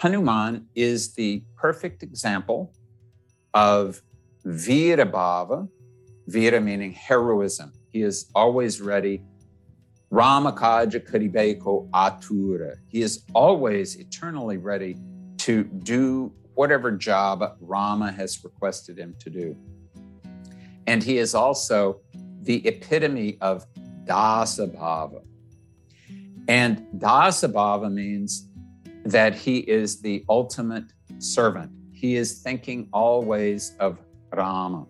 Hanuman 0.00 0.66
is 0.74 1.12
the 1.12 1.44
perfect 1.56 2.02
example 2.02 2.72
of 3.52 4.00
Virabhava, 4.46 5.68
Vira 6.26 6.58
meaning 6.58 6.92
heroism. 6.92 7.70
He 7.90 8.00
is 8.00 8.30
always 8.34 8.80
ready. 8.80 9.22
Ramakaja 10.10 11.06
Karibeko 11.06 11.90
Atura. 11.90 12.76
He 12.88 13.02
is 13.02 13.24
always 13.34 13.96
eternally 13.96 14.56
ready 14.56 14.96
to 15.38 15.64
do 15.64 16.32
whatever 16.54 16.92
job 16.92 17.58
Rama 17.60 18.10
has 18.10 18.42
requested 18.42 18.98
him 18.98 19.14
to 19.18 19.28
do. 19.28 19.54
And 20.86 21.02
he 21.02 21.18
is 21.18 21.34
also 21.34 22.00
the 22.44 22.66
epitome 22.66 23.36
of 23.42 23.66
Dasabhava. 24.06 25.20
And 26.48 26.86
Dasabhava 26.96 27.92
means 27.92 28.48
that 29.04 29.34
he 29.34 29.58
is 29.58 30.00
the 30.00 30.24
ultimate 30.28 30.84
servant. 31.18 31.70
He 31.92 32.16
is 32.16 32.40
thinking 32.40 32.88
always 32.92 33.74
of 33.80 33.98
Rama. 34.32 34.86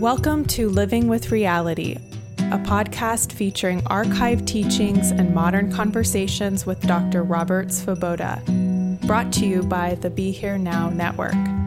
Welcome 0.00 0.44
to 0.46 0.68
Living 0.68 1.08
with 1.08 1.32
Reality, 1.32 1.96
a 2.38 2.58
podcast 2.58 3.32
featuring 3.32 3.80
archived 3.82 4.46
teachings 4.46 5.10
and 5.10 5.34
modern 5.34 5.72
conversations 5.72 6.64
with 6.64 6.80
Dr. 6.82 7.24
Robert 7.24 7.68
Svoboda, 7.68 8.40
brought 9.08 9.32
to 9.32 9.46
you 9.46 9.64
by 9.64 9.96
the 9.96 10.08
Be 10.08 10.30
Here 10.30 10.56
Now 10.56 10.88
Network. 10.88 11.57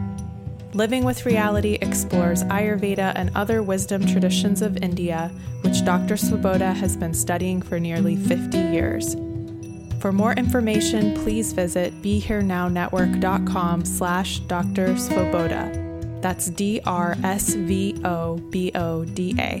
Living 0.74 1.04
with 1.04 1.26
Reality 1.26 1.74
explores 1.82 2.44
Ayurveda 2.44 3.12
and 3.14 3.30
other 3.34 3.62
wisdom 3.62 4.06
traditions 4.06 4.62
of 4.62 4.78
India, 4.78 5.30
which 5.60 5.84
Dr. 5.84 6.14
Svoboda 6.14 6.74
has 6.74 6.96
been 6.96 7.12
studying 7.12 7.60
for 7.60 7.78
nearly 7.78 8.16
50 8.16 8.56
years. 8.56 9.14
For 10.00 10.12
more 10.12 10.32
information, 10.32 11.14
please 11.14 11.52
visit 11.52 11.92
BeHereNowNetwork.com 12.00 13.84
slash 13.84 14.38
Dr. 14.40 14.94
Svoboda. 14.94 16.22
That's 16.22 16.48
D 16.48 16.80
R 16.86 17.16
S 17.22 17.52
V 17.52 18.00
O 18.04 18.36
B 18.36 18.72
O 18.74 19.04
D 19.04 19.34
A. 19.38 19.60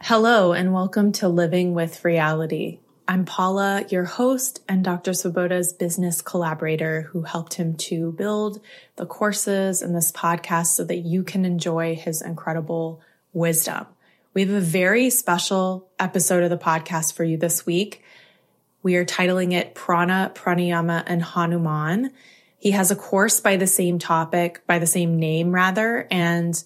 Hello, 0.00 0.52
and 0.52 0.72
welcome 0.72 1.10
to 1.12 1.28
Living 1.28 1.74
with 1.74 2.04
Reality. 2.04 2.81
I'm 3.08 3.24
Paula, 3.24 3.84
your 3.88 4.04
host 4.04 4.62
and 4.68 4.84
Dr. 4.84 5.10
Svoboda's 5.10 5.72
business 5.72 6.22
collaborator 6.22 7.02
who 7.10 7.22
helped 7.22 7.54
him 7.54 7.74
to 7.76 8.12
build 8.12 8.60
the 8.96 9.06
courses 9.06 9.82
and 9.82 9.94
this 9.94 10.12
podcast 10.12 10.68
so 10.68 10.84
that 10.84 10.98
you 10.98 11.24
can 11.24 11.44
enjoy 11.44 11.96
his 11.96 12.22
incredible 12.22 13.00
wisdom. 13.32 13.86
We 14.34 14.42
have 14.42 14.50
a 14.50 14.60
very 14.60 15.10
special 15.10 15.90
episode 15.98 16.44
of 16.44 16.50
the 16.50 16.56
podcast 16.56 17.14
for 17.14 17.24
you 17.24 17.36
this 17.36 17.66
week. 17.66 18.04
We 18.84 18.94
are 18.94 19.04
titling 19.04 19.52
it 19.52 19.74
Prana, 19.74 20.30
Pranayama, 20.34 21.02
and 21.06 21.22
Hanuman. 21.22 22.12
He 22.56 22.70
has 22.70 22.92
a 22.92 22.96
course 22.96 23.40
by 23.40 23.56
the 23.56 23.66
same 23.66 23.98
topic, 23.98 24.62
by 24.66 24.78
the 24.78 24.86
same 24.86 25.18
name 25.18 25.52
rather, 25.52 26.06
and 26.10 26.62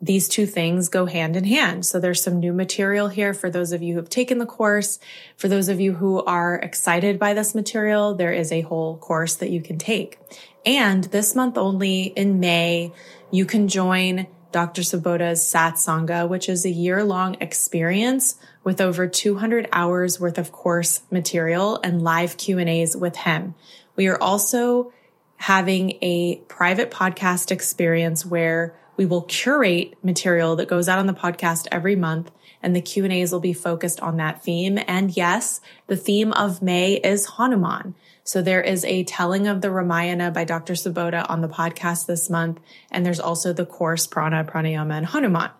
these 0.00 0.28
two 0.28 0.44
things 0.44 0.88
go 0.88 1.06
hand 1.06 1.36
in 1.36 1.44
hand. 1.44 1.86
So 1.86 1.98
there's 1.98 2.22
some 2.22 2.38
new 2.38 2.52
material 2.52 3.08
here 3.08 3.32
for 3.32 3.48
those 3.48 3.72
of 3.72 3.82
you 3.82 3.94
who 3.94 4.00
have 4.00 4.10
taken 4.10 4.38
the 4.38 4.46
course. 4.46 4.98
For 5.36 5.48
those 5.48 5.68
of 5.68 5.80
you 5.80 5.94
who 5.94 6.22
are 6.24 6.56
excited 6.56 7.18
by 7.18 7.32
this 7.32 7.54
material, 7.54 8.14
there 8.14 8.32
is 8.32 8.52
a 8.52 8.60
whole 8.60 8.98
course 8.98 9.36
that 9.36 9.50
you 9.50 9.62
can 9.62 9.78
take. 9.78 10.18
And 10.66 11.04
this 11.04 11.34
month 11.34 11.56
only 11.56 12.04
in 12.04 12.40
May, 12.40 12.92
you 13.30 13.46
can 13.46 13.68
join 13.68 14.26
Dr. 14.52 14.82
Svoboda's 14.82 15.40
Satsanga, 15.40 16.28
which 16.28 16.48
is 16.48 16.64
a 16.64 16.70
year 16.70 17.02
long 17.02 17.36
experience 17.40 18.36
with 18.64 18.80
over 18.80 19.06
200 19.06 19.68
hours 19.72 20.20
worth 20.20 20.38
of 20.38 20.52
course 20.52 21.02
material 21.10 21.80
and 21.82 22.02
live 22.02 22.36
Q&As 22.36 22.96
with 22.96 23.16
him. 23.16 23.54
We 23.96 24.08
are 24.08 24.20
also 24.20 24.92
having 25.36 25.98
a 26.02 26.36
private 26.48 26.90
podcast 26.90 27.50
experience 27.50 28.24
where 28.24 28.74
we 28.96 29.06
will 29.06 29.22
curate 29.22 29.94
material 30.02 30.56
that 30.56 30.68
goes 30.68 30.88
out 30.88 30.98
on 30.98 31.06
the 31.06 31.12
podcast 31.12 31.66
every 31.70 31.96
month 31.96 32.30
and 32.62 32.74
the 32.74 32.80
Q&As 32.80 33.32
will 33.32 33.40
be 33.40 33.52
focused 33.52 34.00
on 34.00 34.16
that 34.16 34.42
theme. 34.42 34.78
And 34.86 35.16
yes, 35.16 35.60
the 35.86 35.96
theme 35.96 36.32
of 36.32 36.62
May 36.62 36.94
is 36.94 37.26
Hanuman. 37.26 37.94
So 38.24 38.42
there 38.42 38.62
is 38.62 38.84
a 38.84 39.04
telling 39.04 39.46
of 39.46 39.60
the 39.60 39.70
Ramayana 39.70 40.30
by 40.30 40.44
Dr. 40.44 40.72
Svoboda 40.72 41.28
on 41.28 41.42
the 41.42 41.48
podcast 41.48 42.06
this 42.06 42.28
month. 42.28 42.58
And 42.90 43.06
there's 43.06 43.20
also 43.20 43.52
the 43.52 43.66
course 43.66 44.06
Prana, 44.06 44.44
Pranayama, 44.44 44.94
and 44.94 45.06
Hanuman. 45.06 45.50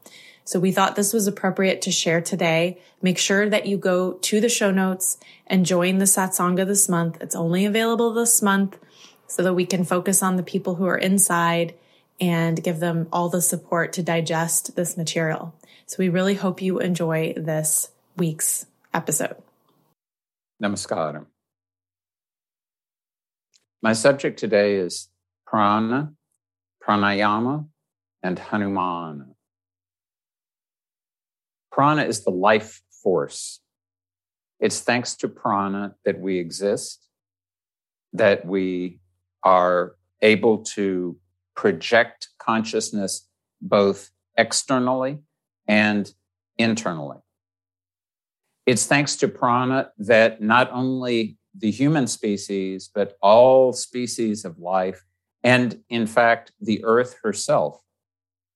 So 0.45 0.59
we 0.59 0.73
thought 0.73 0.97
this 0.97 1.13
was 1.13 1.27
appropriate 1.27 1.83
to 1.83 1.91
share 1.91 2.21
today. 2.21 2.81
Make 3.03 3.19
sure 3.19 3.49
that 3.49 3.67
you 3.67 3.77
go 3.77 4.13
to 4.13 4.41
the 4.41 4.49
show 4.49 4.71
notes 4.71 5.19
and 5.47 5.67
join 5.67 5.99
the 5.99 6.05
Satsanga 6.05 6.67
this 6.67 6.89
month. 6.89 7.19
It's 7.21 7.37
only 7.37 7.65
available 7.65 8.13
this 8.13 8.41
month 8.43 8.79
so 9.27 9.43
that 9.43 9.55
we 9.55 9.67
can 9.67 9.85
focus 9.85 10.23
on 10.23 10.37
the 10.37 10.43
people 10.43 10.77
who 10.77 10.87
are 10.87 10.99
inside 10.99 11.75
and 12.21 12.63
give 12.63 12.81
them 12.81 13.09
all 13.13 13.29
the 13.29 13.43
support 13.43 13.93
to 13.95 14.03
digest 14.03 14.77
this 14.77 14.97
material. 14.97 15.55
So 15.87 15.97
we 15.99 16.09
really 16.09 16.35
hope 16.35 16.63
you 16.63 16.79
enjoy 16.79 17.35
this 17.37 17.91
week's 18.17 18.67
episode. 18.93 19.37
Namaskaram. 20.63 21.27
My 23.83 23.93
subject 23.93 24.39
today 24.39 24.77
is 24.77 25.09
prana, 25.47 26.13
pranayama, 26.83 27.67
and 28.23 28.39
Hanuman. 28.39 29.35
Prana 31.71 32.05
is 32.05 32.25
the 32.25 32.31
life 32.31 32.81
force. 33.03 33.61
It's 34.59 34.81
thanks 34.81 35.15
to 35.17 35.29
prana 35.29 35.95
that 36.05 36.19
we 36.19 36.39
exist, 36.39 37.07
that 38.15 38.47
we 38.47 39.01
are 39.43 39.95
able 40.23 40.65
to 40.65 41.17
project 41.57 42.29
consciousness 42.39 43.29
both 43.61 44.11
externally 44.37 45.19
and 45.67 46.13
internally. 46.59 47.19
It's 48.67 48.87
thanks 48.87 49.17
to 49.17 49.29
prana 49.29 49.91
that 49.99 50.41
not 50.41 50.71
only 50.73 51.39
the 51.57 51.71
human 51.71 52.07
species, 52.07 52.91
but 52.95 53.17
all 53.23 53.73
species 53.73 54.45
of 54.45 54.59
life, 54.59 55.05
and 55.43 55.81
in 55.89 56.07
fact, 56.07 56.53
the 56.61 56.85
earth 56.85 57.17
herself 57.23 57.81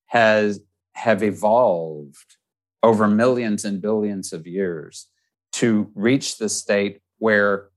has 0.07 0.59
have 0.93 1.23
evolved 1.23 2.35
over 2.83 3.07
millions 3.07 3.63
and 3.63 3.81
billions 3.81 4.33
of 4.33 4.45
years 4.45 5.07
to 5.53 5.89
reach 5.95 6.37
the 6.37 6.49
state 6.49 7.01
where 7.19 7.69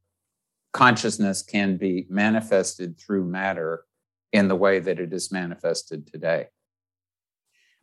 consciousness 0.72 1.42
can 1.42 1.76
be 1.76 2.06
manifested 2.10 2.98
through 2.98 3.24
matter 3.24 3.84
in 4.34 4.48
the 4.48 4.56
way 4.56 4.80
that 4.80 4.98
it 4.98 5.12
is 5.12 5.30
manifested 5.30 6.08
today. 6.08 6.48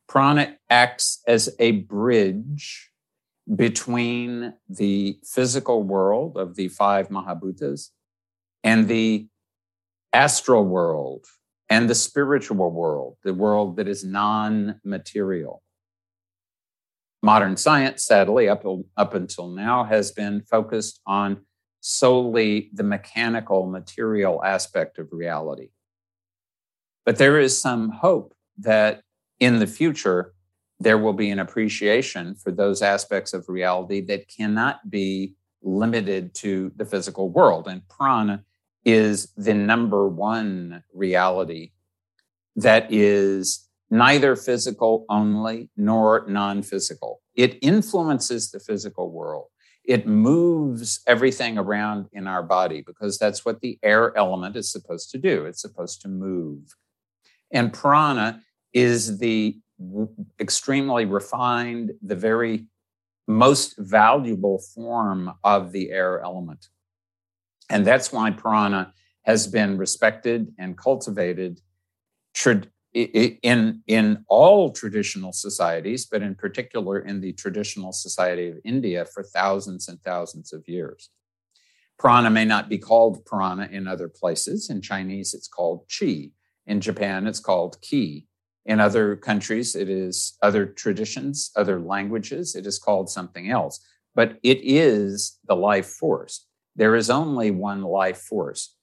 Prana 0.08 0.58
acts 0.70 1.22
as 1.26 1.56
a 1.60 1.72
bridge 1.72 2.92
between 3.56 4.54
the 4.68 5.18
physical 5.24 5.82
world 5.82 6.38
of 6.38 6.56
the 6.56 6.68
five 6.68 7.08
Mahabhutas 7.08 7.88
and 8.66 8.90
the 8.90 9.30
astral 10.12 10.66
world 10.66 11.26
and 11.70 11.90
the 11.90 11.96
spiritual 11.96 12.70
world, 12.70 13.16
the 13.24 13.34
world 13.34 13.78
that 13.78 13.88
is 13.88 14.04
non 14.04 14.82
material. 14.84 15.64
Modern 17.24 17.56
science, 17.56 18.04
sadly, 18.04 18.50
up, 18.50 18.66
up 18.98 19.14
until 19.14 19.48
now, 19.48 19.86
has 19.86 20.12
been 20.12 20.42
focused 20.42 21.00
on 21.06 21.46
solely 21.80 22.72
the 22.74 22.84
mechanical, 22.84 23.68
material 23.68 24.44
aspect 24.44 25.00
of 25.00 25.08
reality. 25.14 25.70
But 27.06 27.18
there 27.18 27.40
is 27.40 27.60
some 27.60 27.90
hope 27.90 28.34
that 28.58 29.02
in 29.40 29.60
the 29.60 29.68
future, 29.68 30.34
there 30.80 30.98
will 30.98 31.14
be 31.14 31.30
an 31.30 31.40
appreciation 31.40 32.36
for 32.36 32.52
those 32.52 32.82
aspects 32.82 33.34
of 33.34 33.50
reality 33.50 34.02
that 34.02 34.28
cannot 34.28 34.90
be 34.90 35.36
limited 35.62 36.34
to 36.34 36.72
the 36.76 36.86
physical 36.86 37.30
world. 37.30 37.68
And 37.68 37.88
prana 37.88 38.44
is 38.84 39.32
the 39.38 39.54
number 39.54 40.08
one 40.08 40.84
reality 40.94 41.72
that 42.56 42.92
is 42.92 43.68
neither 43.90 44.36
physical 44.36 45.06
only 45.10 45.70
nor 45.78 46.26
non 46.28 46.64
physical. 46.64 47.22
It 47.36 47.58
influences 47.62 48.52
the 48.52 48.60
physical 48.60 49.12
world. 49.12 49.48
It 49.84 50.08
moves 50.08 51.02
everything 51.08 51.58
around 51.58 52.08
in 52.14 52.28
our 52.28 52.44
body 52.44 52.84
because 52.86 53.18
that's 53.18 53.44
what 53.44 53.62
the 53.62 53.80
air 53.84 54.16
element 54.18 54.56
is 54.56 54.72
supposed 54.72 55.10
to 55.12 55.18
do. 55.18 55.46
It's 55.46 55.62
supposed 55.62 56.02
to 56.02 56.08
move. 56.08 56.76
And 57.54 57.74
prana 57.74 58.42
is 58.74 59.18
the 59.20 59.60
extremely 60.40 61.06
refined, 61.06 61.92
the 62.02 62.16
very 62.16 62.68
most 63.28 63.76
valuable 63.78 64.60
form 64.74 65.34
of 65.44 65.72
the 65.72 65.92
air 65.92 66.22
element. 66.22 66.68
And 67.70 67.86
that's 67.86 68.12
why 68.12 68.32
prana 68.32 68.94
has 69.24 69.48
been 69.48 69.78
respected 69.78 70.54
and 70.58 70.78
cultivated 70.78 71.62
in, 72.94 73.82
in 73.88 74.26
all 74.28 74.72
traditional 74.72 75.32
societies, 75.32 76.06
but 76.06 76.22
in 76.22 76.36
particular 76.36 77.00
in 77.00 77.22
the 77.22 77.34
traditional 77.34 77.94
society 77.94 78.50
of 78.50 78.58
India 78.66 79.06
for 79.06 79.24
thousands 79.24 79.88
and 79.88 80.02
thousands 80.02 80.52
of 80.52 80.68
years. 80.68 81.10
Prana 81.98 82.30
may 82.30 82.46
not 82.46 82.68
be 82.68 82.80
called 82.80 83.24
prana 83.26 83.70
in 83.72 83.88
other 83.88 84.10
places. 84.10 84.70
In 84.70 84.82
Chinese, 84.82 85.34
it's 85.34 85.48
called 85.48 85.88
qi. 85.88 86.32
In 86.68 86.82
Japan, 86.82 87.28
it's 87.28 87.40
called 87.40 87.82
ki. 87.82 88.28
In 88.66 88.80
other 88.80 89.16
countries, 89.16 89.76
it 89.76 89.90
is 89.90 90.38
other 90.42 90.66
traditions, 90.66 91.52
other 91.56 91.80
languages, 91.80 92.56
it 92.56 92.68
is 92.68 92.78
called 92.78 93.10
something 93.10 93.50
else. 93.50 93.80
But 94.14 94.38
it 94.44 94.60
is 94.62 95.40
the 95.48 95.56
life 95.56 95.88
force. 95.88 96.46
There 96.76 96.96
is 96.96 97.10
only 97.10 97.50
one 97.52 97.82
life 97.82 98.20
force. 98.20 98.76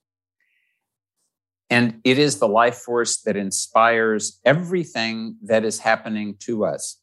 And 1.70 2.00
it 2.02 2.18
is 2.18 2.38
the 2.38 2.48
life 2.48 2.76
force 2.76 3.20
that 3.22 3.36
inspires 3.36 4.40
everything 4.44 5.36
that 5.42 5.64
is 5.64 5.80
happening 5.80 6.36
to 6.40 6.64
us. 6.64 7.00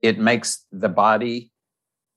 It 0.00 0.18
makes 0.18 0.64
the 0.72 0.88
body 0.88 1.52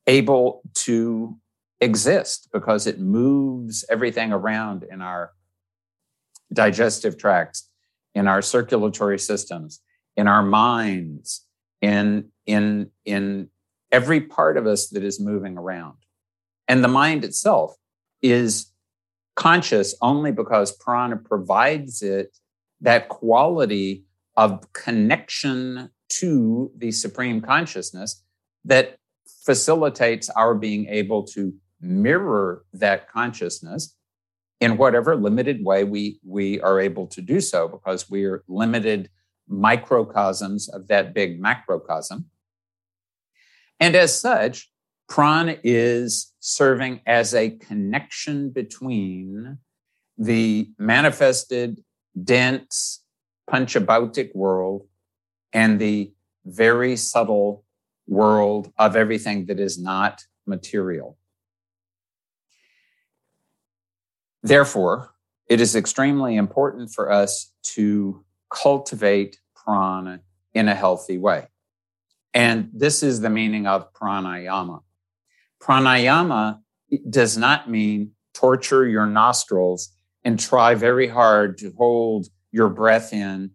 able 0.07 0.61
to 0.73 1.38
exist 1.81 2.50
because 2.53 2.88
it 2.88 3.00
moves 3.00 3.85
everything 3.89 4.31
around 4.31 4.83
in 4.89 5.01
our 5.01 5.31
digestive 6.51 7.17
tracts, 7.17 7.69
in 8.19 8.27
our 8.27 8.42
circulatory 8.42 9.18
systems, 9.18 9.80
in 10.18 10.27
our 10.27 10.44
minds, 10.44 11.45
in, 11.81 12.25
in, 12.45 12.92
in 13.06 13.50
every 13.94 14.19
part 14.19 14.57
of 14.57 14.68
us 14.68 14.89
that 14.89 15.04
is 15.04 15.21
moving 15.21 15.57
around. 15.57 15.95
And 16.68 16.83
the 16.83 16.89
mind 16.89 17.24
itself 17.24 17.75
is 18.21 18.74
conscious 19.38 19.95
only 20.01 20.33
because 20.33 20.75
prana 20.75 21.16
provides 21.16 22.01
it 22.01 22.38
that 22.81 23.07
quality 23.07 24.04
of 24.36 24.71
connection 24.74 25.89
to 26.10 26.71
the 26.77 26.92
supreme 26.92 27.39
consciousness 27.39 28.21
that 28.66 28.98
facilitates 29.45 30.30
our 30.31 30.54
being 30.54 30.88
able 30.88 31.24
to 31.24 31.54
mirror 31.80 32.66
that 32.74 33.10
consciousness 33.10 33.95
in 34.59 34.77
whatever 34.77 35.15
limited 35.15 35.63
way 35.63 35.83
we, 35.83 36.19
we 36.25 36.59
are 36.61 36.79
able 36.79 37.07
to 37.07 37.21
do 37.21 37.39
so 37.39 37.67
because 37.67 38.09
we 38.09 38.25
are 38.25 38.44
limited 38.47 39.09
microcosms 39.47 40.67
of 40.69 40.88
that 40.88 41.13
big 41.13 41.41
macrocosm. 41.41 42.25
And 43.79 43.95
as 43.95 44.19
such, 44.19 44.69
prana 45.07 45.57
is 45.63 46.33
serving 46.39 47.01
as 47.06 47.33
a 47.33 47.51
connection 47.51 48.50
between 48.50 49.57
the 50.17 50.69
manifested, 50.77 51.83
dense, 52.21 53.03
panchabhautic 53.50 54.35
world 54.35 54.88
and 55.53 55.79
the 55.79 56.13
very 56.45 56.95
subtle 56.95 57.63
world 58.07 58.71
of 58.77 58.95
everything 58.95 59.45
that 59.45 59.59
is 59.59 59.81
not 59.81 60.21
material. 60.45 61.17
Therefore, 64.41 65.12
it 65.47 65.59
is 65.59 65.75
extremely 65.75 66.36
important 66.36 66.91
for 66.91 67.12
us 67.12 67.51
to 67.63 68.24
cultivate 68.53 69.39
prana 69.56 70.21
in 70.53 70.68
a 70.68 70.75
healthy 70.75 71.18
way. 71.18 71.47
And 72.33 72.69
this 72.74 73.03
is 73.03 73.21
the 73.21 73.30
meaning 73.30 73.68
of 73.68 73.91
pranayama. 73.94 74.81
Pranayama 75.62 76.59
does 77.09 77.38
not 77.38 77.69
mean 77.69 78.12
torture 78.33 78.88
your 78.88 79.06
nostrils 79.06 79.89
and 80.24 80.39
try 80.39 80.75
very 80.75 81.07
hard 81.07 81.57
to 81.57 81.74
hold 81.77 82.27
your 82.51 82.69
breath 82.69 83.13
in. 83.13 83.51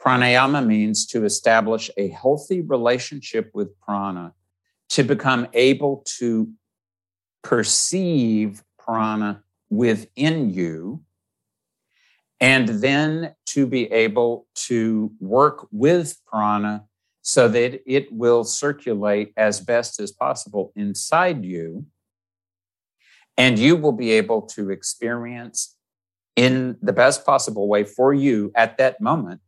Pranayama 0.00 0.64
means 0.64 1.06
to 1.06 1.24
establish 1.24 1.90
a 1.96 2.08
healthy 2.08 2.60
relationship 2.60 3.50
with 3.54 3.78
prana, 3.80 4.34
to 4.90 5.02
become 5.02 5.46
able 5.52 6.04
to 6.18 6.50
perceive 7.42 8.62
prana 8.78 9.42
within 9.70 10.50
you, 10.50 11.02
and 12.40 12.68
then 12.68 13.34
to 13.46 13.66
be 13.66 13.90
able 13.92 14.46
to 14.54 15.12
work 15.20 15.66
with 15.70 16.16
prana 16.26 16.84
so 17.22 17.48
that 17.48 17.80
it 17.86 18.10
will 18.12 18.44
circulate 18.44 19.32
as 19.36 19.60
best 19.60 20.00
as 20.00 20.10
possible 20.10 20.72
inside 20.74 21.44
you. 21.44 21.84
And 23.36 23.58
you 23.58 23.76
will 23.76 23.92
be 23.92 24.12
able 24.12 24.42
to 24.42 24.70
experience 24.70 25.76
in 26.36 26.76
the 26.82 26.92
best 26.92 27.24
possible 27.24 27.68
way 27.68 27.84
for 27.84 28.12
you 28.14 28.52
at 28.54 28.78
that 28.78 29.00
moment 29.00 29.40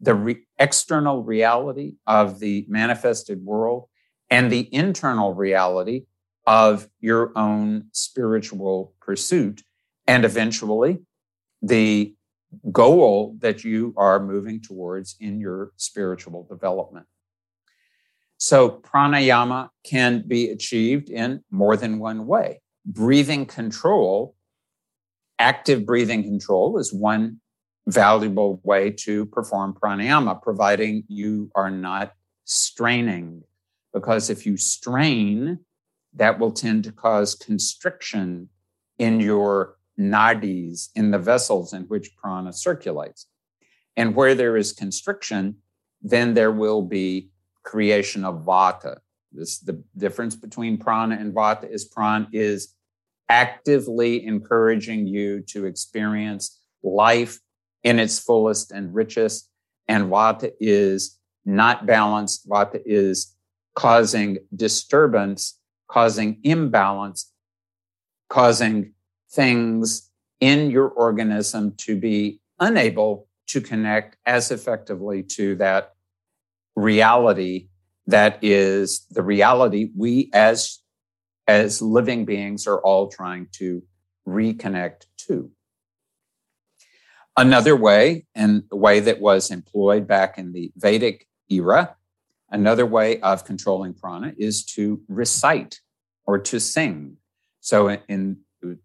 the 0.00 0.14
re- 0.14 0.46
external 0.58 1.22
reality 1.22 1.94
of 2.06 2.38
the 2.38 2.66
manifested 2.68 3.44
world 3.44 3.88
and 4.30 4.50
the 4.50 4.72
internal 4.74 5.34
reality 5.34 6.04
of 6.46 6.88
your 7.00 7.32
own 7.36 7.86
spiritual 7.92 8.94
pursuit. 9.00 9.62
And 10.06 10.24
eventually, 10.24 10.98
the 11.62 12.14
goal 12.70 13.36
that 13.40 13.64
you 13.64 13.92
are 13.96 14.20
moving 14.20 14.60
towards 14.60 15.16
in 15.20 15.40
your 15.40 15.72
spiritual 15.76 16.46
development. 16.48 17.06
So, 18.38 18.68
pranayama 18.70 19.70
can 19.84 20.24
be 20.26 20.50
achieved 20.50 21.10
in 21.10 21.42
more 21.50 21.76
than 21.76 21.98
one 21.98 22.26
way. 22.26 22.60
Breathing 22.84 23.46
control, 23.46 24.36
active 25.38 25.84
breathing 25.86 26.22
control, 26.22 26.78
is 26.78 26.92
one 26.92 27.40
valuable 27.88 28.60
way 28.62 28.90
to 28.90 29.26
perform 29.26 29.74
pranayama, 29.74 30.40
providing 30.42 31.04
you 31.08 31.50
are 31.54 31.70
not 31.70 32.12
straining. 32.44 33.42
Because 33.92 34.28
if 34.28 34.44
you 34.44 34.56
strain, 34.56 35.60
that 36.16 36.38
will 36.38 36.50
tend 36.50 36.84
to 36.84 36.92
cause 36.92 37.34
constriction 37.34 38.48
in 38.98 39.20
your 39.20 39.76
nadis, 39.98 40.88
in 40.94 41.10
the 41.10 41.18
vessels 41.18 41.72
in 41.72 41.82
which 41.82 42.16
prana 42.16 42.52
circulates. 42.52 43.26
And 43.96 44.14
where 44.14 44.34
there 44.34 44.56
is 44.56 44.72
constriction, 44.72 45.56
then 46.02 46.34
there 46.34 46.52
will 46.52 46.82
be 46.82 47.30
creation 47.62 48.24
of 48.24 48.44
vata. 48.44 48.98
This 49.32 49.58
the 49.58 49.82
difference 49.96 50.36
between 50.36 50.78
prana 50.78 51.16
and 51.16 51.34
vata 51.34 51.70
is 51.70 51.84
prana 51.84 52.28
is 52.32 52.74
actively 53.28 54.24
encouraging 54.24 55.06
you 55.06 55.40
to 55.40 55.64
experience 55.64 56.60
life 56.82 57.40
in 57.82 57.98
its 57.98 58.18
fullest 58.18 58.70
and 58.70 58.94
richest. 58.94 59.50
And 59.88 60.10
vata 60.10 60.52
is 60.60 61.18
not 61.44 61.86
balanced. 61.86 62.48
Vata 62.48 62.80
is 62.84 63.34
causing 63.74 64.38
disturbance, 64.54 65.58
causing 65.88 66.38
imbalance, 66.42 67.32
causing 68.28 68.92
things 69.30 70.10
in 70.40 70.70
your 70.70 70.88
organism 70.88 71.74
to 71.78 71.96
be 71.98 72.40
unable 72.60 73.28
to 73.48 73.60
connect 73.60 74.16
as 74.26 74.50
effectively 74.50 75.22
to 75.22 75.54
that 75.56 75.94
reality 76.74 77.68
that 78.06 78.38
is 78.42 79.06
the 79.10 79.22
reality 79.22 79.90
we 79.96 80.30
as 80.32 80.80
as 81.48 81.80
living 81.80 82.24
beings 82.24 82.66
are 82.66 82.80
all 82.80 83.08
trying 83.08 83.46
to 83.52 83.82
reconnect 84.26 85.06
to. 85.16 85.50
Another 87.36 87.76
way, 87.76 88.26
and 88.34 88.64
the 88.70 88.76
way 88.76 88.98
that 88.98 89.20
was 89.20 89.50
employed 89.50 90.08
back 90.08 90.38
in 90.38 90.52
the 90.52 90.72
Vedic 90.76 91.28
era, 91.48 91.94
another 92.50 92.86
way 92.86 93.20
of 93.20 93.44
controlling 93.44 93.94
prana 93.94 94.32
is 94.38 94.64
to 94.64 95.00
recite 95.08 95.80
or 96.26 96.38
to 96.38 96.60
sing. 96.60 97.16
So 97.60 97.90
in 98.08 98.38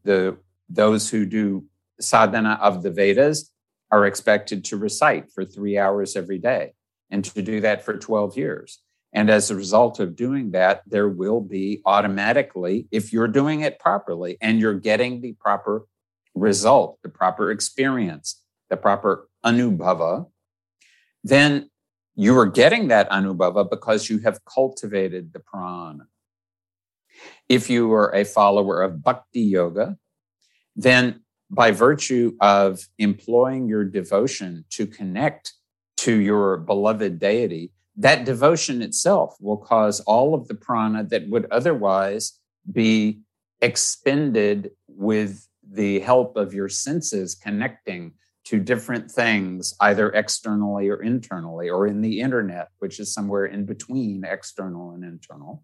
the 0.03 0.37
those 0.69 1.09
who 1.09 1.25
do 1.25 1.65
sadhana 1.99 2.57
of 2.61 2.81
the 2.81 2.91
Vedas 2.91 3.51
are 3.91 4.05
expected 4.05 4.63
to 4.65 4.77
recite 4.77 5.29
for 5.31 5.43
three 5.43 5.77
hours 5.77 6.15
every 6.15 6.39
day 6.39 6.73
and 7.09 7.25
to 7.25 7.41
do 7.41 7.59
that 7.61 7.83
for 7.83 7.97
12 7.97 8.37
years. 8.37 8.79
And 9.13 9.29
as 9.29 9.51
a 9.51 9.55
result 9.55 9.99
of 9.99 10.15
doing 10.15 10.51
that, 10.51 10.83
there 10.87 11.09
will 11.09 11.41
be 11.41 11.81
automatically, 11.85 12.87
if 12.91 13.11
you're 13.11 13.27
doing 13.27 13.61
it 13.61 13.79
properly 13.79 14.37
and 14.39 14.59
you're 14.59 14.79
getting 14.79 15.19
the 15.19 15.33
proper 15.33 15.85
result, 16.33 16.99
the 17.03 17.09
proper 17.09 17.51
experience, 17.51 18.41
the 18.69 18.77
proper 18.77 19.27
anubhava, 19.45 20.27
then 21.23 21.69
you 22.21 22.37
are 22.37 22.45
getting 22.45 22.89
that 22.89 23.09
anubhava 23.09 23.67
because 23.67 24.07
you 24.07 24.19
have 24.19 24.45
cultivated 24.45 25.33
the 25.33 25.39
prana. 25.39 26.05
If 27.49 27.67
you 27.67 27.91
are 27.93 28.13
a 28.13 28.23
follower 28.25 28.83
of 28.83 29.03
bhakti 29.03 29.41
yoga, 29.41 29.97
then 30.75 31.21
by 31.49 31.71
virtue 31.71 32.37
of 32.39 32.87
employing 32.99 33.67
your 33.67 33.83
devotion 33.83 34.65
to 34.69 34.85
connect 34.85 35.53
to 35.97 36.13
your 36.13 36.57
beloved 36.57 37.17
deity, 37.17 37.71
that 37.97 38.23
devotion 38.23 38.83
itself 38.83 39.35
will 39.39 39.57
cause 39.57 39.99
all 40.01 40.35
of 40.35 40.47
the 40.47 40.53
prana 40.53 41.03
that 41.05 41.27
would 41.27 41.47
otherwise 41.49 42.33
be 42.71 43.19
expended 43.61 44.69
with 44.87 45.47
the 45.67 46.01
help 46.01 46.37
of 46.37 46.53
your 46.53 46.69
senses 46.69 47.33
connecting 47.33 48.13
to 48.51 48.59
different 48.59 49.09
things, 49.09 49.73
either 49.81 50.09
externally 50.11 50.87
or 50.87 51.01
internally, 51.01 51.69
or 51.69 51.87
in 51.87 52.01
the 52.01 52.21
internet, 52.21 52.69
which 52.79 52.99
is 52.99 53.13
somewhere 53.13 53.45
in 53.45 53.65
between 53.65 54.23
external 54.23 54.91
and 54.91 55.03
internal 55.03 55.63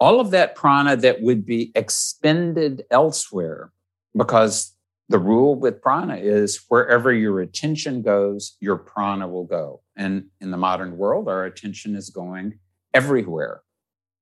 all 0.00 0.18
of 0.18 0.30
that 0.30 0.54
prana 0.54 0.96
that 0.96 1.20
would 1.20 1.44
be 1.44 1.70
expended 1.74 2.84
elsewhere, 2.90 3.70
because 4.16 4.74
the 5.10 5.18
rule 5.18 5.54
with 5.54 5.82
prana 5.82 6.16
is 6.16 6.64
wherever 6.68 7.12
your 7.12 7.40
attention 7.40 8.00
goes, 8.00 8.56
your 8.60 8.76
prana 8.76 9.28
will 9.28 9.44
go. 9.44 9.82
And 9.96 10.26
in 10.40 10.50
the 10.50 10.56
modern 10.56 10.96
world, 10.96 11.28
our 11.28 11.44
attention 11.44 11.94
is 11.94 12.08
going 12.08 12.58
everywhere. 12.94 13.60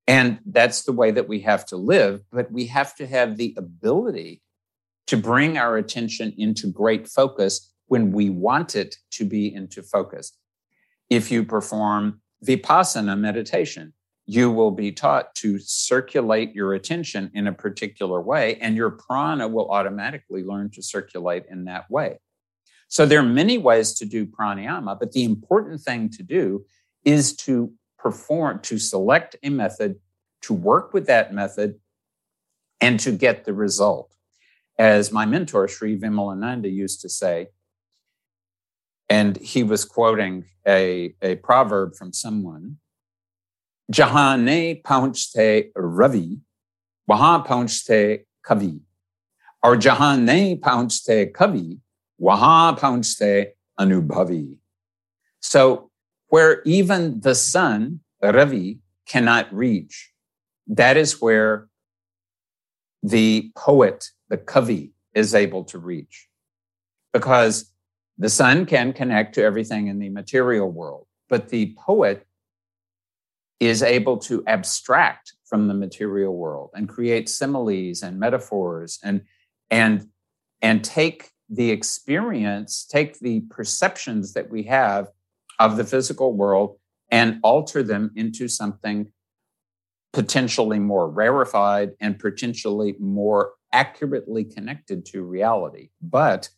And 0.08 0.40
that's 0.46 0.82
the 0.82 0.92
way 0.92 1.10
that 1.12 1.28
we 1.28 1.40
have 1.40 1.64
to 1.66 1.76
live, 1.76 2.22
but 2.32 2.50
we 2.50 2.66
have 2.66 2.96
to 2.96 3.06
have 3.06 3.36
the 3.36 3.54
ability 3.56 4.42
to 5.08 5.16
bring 5.16 5.58
our 5.58 5.76
attention 5.76 6.34
into 6.38 6.70
great 6.70 7.08
focus 7.08 7.72
when 7.86 8.12
we 8.12 8.30
want 8.30 8.76
it 8.76 8.96
to 9.10 9.24
be 9.24 9.52
into 9.52 9.82
focus. 9.82 10.36
If 11.10 11.30
you 11.30 11.44
perform 11.44 12.20
vipassana 12.46 13.18
meditation, 13.18 13.94
you 14.26 14.50
will 14.50 14.70
be 14.70 14.92
taught 14.92 15.34
to 15.36 15.58
circulate 15.58 16.54
your 16.54 16.74
attention 16.74 17.30
in 17.32 17.46
a 17.46 17.52
particular 17.52 18.20
way, 18.20 18.56
and 18.56 18.76
your 18.76 18.90
prana 18.90 19.48
will 19.48 19.70
automatically 19.70 20.44
learn 20.44 20.70
to 20.72 20.82
circulate 20.82 21.44
in 21.50 21.64
that 21.64 21.90
way. 21.90 22.18
So, 22.88 23.06
there 23.06 23.20
are 23.20 23.22
many 23.22 23.56
ways 23.56 23.94
to 23.94 24.04
do 24.04 24.26
pranayama, 24.26 24.98
but 25.00 25.12
the 25.12 25.24
important 25.24 25.80
thing 25.80 26.10
to 26.10 26.22
do 26.22 26.66
is 27.04 27.34
to 27.36 27.72
perform, 27.98 28.60
to 28.60 28.78
select 28.78 29.36
a 29.42 29.48
method, 29.48 29.96
to 30.42 30.52
work 30.52 30.92
with 30.92 31.06
that 31.06 31.32
method, 31.32 31.76
and 32.82 33.00
to 33.00 33.12
get 33.12 33.44
the 33.44 33.54
result. 33.54 34.14
As 34.78 35.10
my 35.10 35.26
mentor, 35.26 35.66
Sri 35.66 35.98
Vimalananda, 35.98 36.72
used 36.72 37.00
to 37.00 37.08
say, 37.08 37.48
and 39.08 39.36
he 39.36 39.62
was 39.62 39.84
quoting 39.84 40.44
a, 40.66 41.14
a 41.22 41.36
proverb 41.36 41.96
from 41.96 42.12
someone 42.12 42.78
Jahane 43.90 44.82
paunchte 44.82 45.70
Ravi, 45.74 46.38
Waha 47.06 47.42
paunchte 47.42 48.24
Kavi. 48.46 48.80
Or 49.62 49.76
Jahane 49.76 50.60
paunchte 50.60 51.32
Kavi, 51.32 51.78
Waha 52.18 52.76
paunchte 52.78 53.52
Anubhavi. 53.80 54.56
So, 55.40 55.90
where 56.26 56.60
even 56.64 57.20
the 57.20 57.34
sun, 57.34 58.00
Ravi, 58.22 58.80
cannot 59.06 59.52
reach, 59.54 60.12
that 60.66 60.98
is 60.98 61.22
where 61.22 61.67
the 63.02 63.50
poet, 63.56 64.10
the 64.28 64.38
Kavi, 64.38 64.92
is 65.14 65.34
able 65.34 65.64
to 65.64 65.78
reach. 65.78 66.28
Because 67.12 67.72
the 68.18 68.28
sun 68.28 68.66
can 68.66 68.92
connect 68.92 69.34
to 69.36 69.42
everything 69.42 69.86
in 69.86 69.98
the 69.98 70.08
material 70.08 70.70
world, 70.70 71.06
but 71.28 71.48
the 71.48 71.74
poet 71.78 72.26
is 73.60 73.82
able 73.82 74.18
to 74.18 74.44
abstract 74.46 75.34
from 75.44 75.66
the 75.66 75.74
material 75.74 76.36
world 76.36 76.70
and 76.74 76.88
create 76.88 77.28
similes 77.28 78.02
and 78.02 78.18
metaphors 78.18 78.98
and 79.02 79.22
and 79.70 80.06
and 80.62 80.84
take 80.84 81.30
the 81.48 81.70
experience 81.70 82.84
take 82.84 83.18
the 83.20 83.40
perceptions 83.50 84.34
that 84.34 84.50
we 84.50 84.62
have 84.62 85.08
of 85.58 85.76
the 85.76 85.84
physical 85.84 86.34
world 86.34 86.76
and 87.10 87.40
alter 87.42 87.82
them 87.82 88.10
into 88.14 88.48
something 88.48 89.10
potentially 90.18 90.78
more 90.78 91.08
rarefied 91.08 91.90
and 92.00 92.18
potentially 92.18 92.96
more 92.98 93.52
accurately 93.72 94.44
connected 94.44 95.04
to 95.04 95.22
reality 95.22 95.90
but 96.00 96.48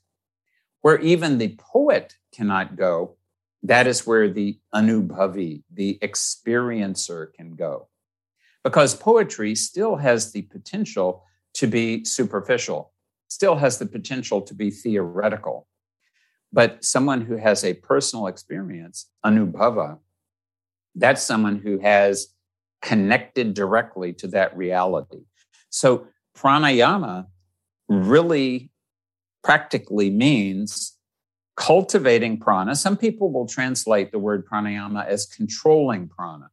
where 0.82 0.98
even 1.00 1.38
the 1.38 1.56
poet 1.58 2.16
cannot 2.32 2.76
go 2.76 3.16
that 3.62 3.86
is 3.86 4.06
where 4.06 4.28
the 4.28 4.58
anubhavi, 4.74 5.62
the 5.72 5.98
experiencer, 6.02 7.32
can 7.34 7.54
go. 7.56 7.88
Because 8.64 8.94
poetry 8.94 9.54
still 9.54 9.96
has 9.96 10.32
the 10.32 10.42
potential 10.42 11.24
to 11.54 11.66
be 11.66 12.04
superficial, 12.04 12.92
still 13.28 13.56
has 13.56 13.78
the 13.78 13.86
potential 13.86 14.40
to 14.42 14.54
be 14.54 14.70
theoretical. 14.70 15.66
But 16.52 16.84
someone 16.84 17.22
who 17.22 17.36
has 17.36 17.64
a 17.64 17.74
personal 17.74 18.26
experience, 18.26 19.06
anubhava, 19.24 19.98
that's 20.94 21.22
someone 21.22 21.56
who 21.56 21.78
has 21.78 22.34
connected 22.82 23.54
directly 23.54 24.12
to 24.14 24.26
that 24.28 24.56
reality. 24.56 25.24
So 25.68 26.06
pranayama 26.36 27.26
really 27.88 28.70
practically 29.42 30.10
means 30.10 30.96
cultivating 31.56 32.38
prana. 32.38 32.74
Some 32.74 32.96
people 32.96 33.30
will 33.32 33.46
translate 33.46 34.12
the 34.12 34.18
word 34.18 34.46
pranayama 34.46 35.06
as 35.06 35.26
controlling 35.26 36.08
prana, 36.08 36.50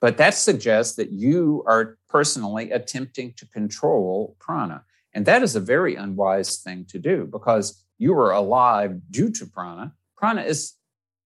but 0.00 0.18
that 0.18 0.34
suggests 0.34 0.96
that 0.96 1.12
you 1.12 1.64
are 1.66 1.98
personally 2.08 2.70
attempting 2.70 3.32
to 3.34 3.46
control 3.46 4.36
prana. 4.38 4.84
And 5.14 5.24
that 5.26 5.42
is 5.42 5.56
a 5.56 5.60
very 5.60 5.96
unwise 5.96 6.58
thing 6.58 6.84
to 6.90 6.98
do 6.98 7.26
because 7.30 7.84
you 7.96 8.12
are 8.14 8.32
alive 8.32 9.00
due 9.10 9.30
to 9.30 9.46
prana. 9.46 9.94
Prana 10.16 10.42
is 10.42 10.74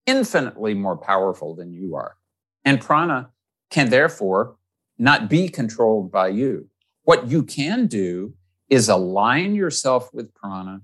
infinitely 0.06 0.74
more 0.74 0.96
powerful 0.96 1.54
than 1.54 1.72
you 1.72 1.96
are. 1.96 2.16
And 2.64 2.80
prana 2.80 3.30
can 3.72 3.90
therefore 3.90 4.56
not 4.98 5.28
be 5.28 5.48
controlled 5.48 6.12
by 6.12 6.28
you. 6.28 6.68
What 7.02 7.28
you 7.28 7.42
can 7.42 7.88
do 7.88 8.34
is 8.70 8.88
align 8.88 9.54
yourself 9.54 10.14
with 10.14 10.32
prana 10.34 10.82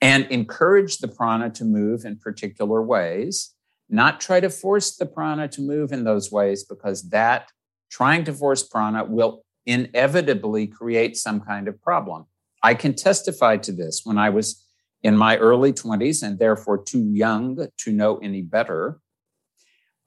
and 0.00 0.26
encourage 0.26 0.98
the 0.98 1.08
prana 1.08 1.50
to 1.50 1.64
move 1.64 2.04
in 2.04 2.18
particular 2.18 2.82
ways, 2.82 3.54
not 3.88 4.20
try 4.20 4.38
to 4.38 4.50
force 4.50 4.96
the 4.96 5.06
prana 5.06 5.48
to 5.48 5.60
move 5.60 5.90
in 5.90 6.04
those 6.04 6.30
ways 6.30 6.64
because 6.64 7.08
that 7.08 7.50
trying 7.90 8.22
to 8.24 8.32
force 8.32 8.62
prana 8.62 9.04
will 9.04 9.44
inevitably 9.66 10.66
create 10.66 11.16
some 11.16 11.40
kind 11.40 11.66
of 11.66 11.80
problem. 11.82 12.26
I 12.62 12.74
can 12.74 12.94
testify 12.94 13.56
to 13.58 13.72
this 13.72 14.02
when 14.04 14.18
I 14.18 14.30
was 14.30 14.64
in 15.02 15.16
my 15.16 15.36
early 15.38 15.72
20s 15.72 16.22
and 16.22 16.38
therefore 16.38 16.82
too 16.82 17.10
young 17.12 17.68
to 17.78 17.92
know 17.92 18.18
any 18.18 18.42
better. 18.42 19.00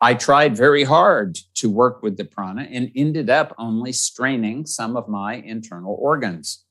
I 0.03 0.15
tried 0.15 0.57
very 0.57 0.83
hard 0.83 1.37
to 1.55 1.69
work 1.69 2.01
with 2.01 2.17
the 2.17 2.25
prana 2.25 2.63
and 2.63 2.91
ended 2.95 3.29
up 3.29 3.53
only 3.59 3.91
straining 3.91 4.65
some 4.65 4.97
of 4.97 5.07
my 5.07 5.35
internal 5.35 5.95
organs. 5.99 6.65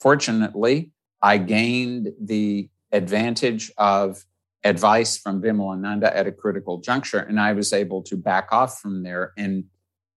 Fortunately, 0.00 0.92
I 1.20 1.38
gained 1.38 2.12
the 2.20 2.68
advantage 2.92 3.72
of 3.76 4.24
advice 4.62 5.18
from 5.18 5.42
Vimalananda 5.42 6.14
at 6.14 6.28
a 6.28 6.32
critical 6.32 6.78
juncture, 6.78 7.18
and 7.18 7.40
I 7.40 7.52
was 7.52 7.72
able 7.72 8.02
to 8.04 8.16
back 8.16 8.48
off 8.52 8.80
from 8.80 9.02
there 9.02 9.32
and 9.36 9.64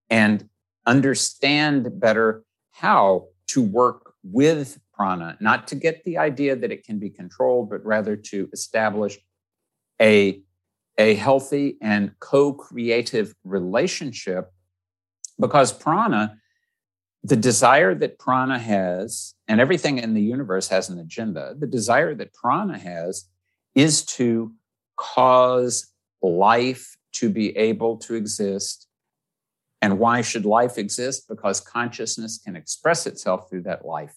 and 0.08 0.48
understand 0.86 2.00
better 2.00 2.44
how 2.70 3.26
to 3.48 3.60
work 3.60 4.14
with 4.22 4.78
prana, 4.94 5.36
not 5.40 5.66
to 5.68 5.74
get 5.74 6.04
the 6.04 6.18
idea 6.18 6.56
that 6.56 6.72
it 6.72 6.84
can 6.84 6.98
be 6.98 7.10
controlled, 7.10 7.70
but 7.70 7.84
rather 7.84 8.16
to 8.16 8.48
establish 8.52 9.18
a, 10.00 10.40
a 10.98 11.14
healthy 11.14 11.78
and 11.80 12.12
co 12.20 12.52
creative 12.52 13.34
relationship 13.44 14.52
because 15.38 15.72
prana 15.72 16.38
the 17.24 17.36
desire 17.36 17.94
that 17.94 18.18
prana 18.18 18.58
has, 18.58 19.34
and 19.48 19.60
everything 19.60 19.98
in 19.98 20.14
the 20.14 20.22
universe 20.22 20.68
has 20.68 20.88
an 20.88 20.98
agenda, 20.98 21.54
the 21.58 21.66
desire 21.66 22.14
that 22.14 22.32
prana 22.32 22.78
has 22.78 23.28
is 23.74 24.04
to 24.04 24.52
cause 24.96 25.92
life 26.22 26.96
to 27.12 27.28
be 27.28 27.56
able 27.56 27.96
to 27.96 28.14
exist. 28.14 28.86
And 29.82 29.98
why 29.98 30.22
should 30.22 30.44
life 30.44 30.78
exist? 30.78 31.28
Because 31.28 31.60
consciousness 31.60 32.38
can 32.44 32.56
express 32.56 33.06
itself 33.06 33.48
through 33.48 33.62
that 33.62 33.84
life. 33.84 34.16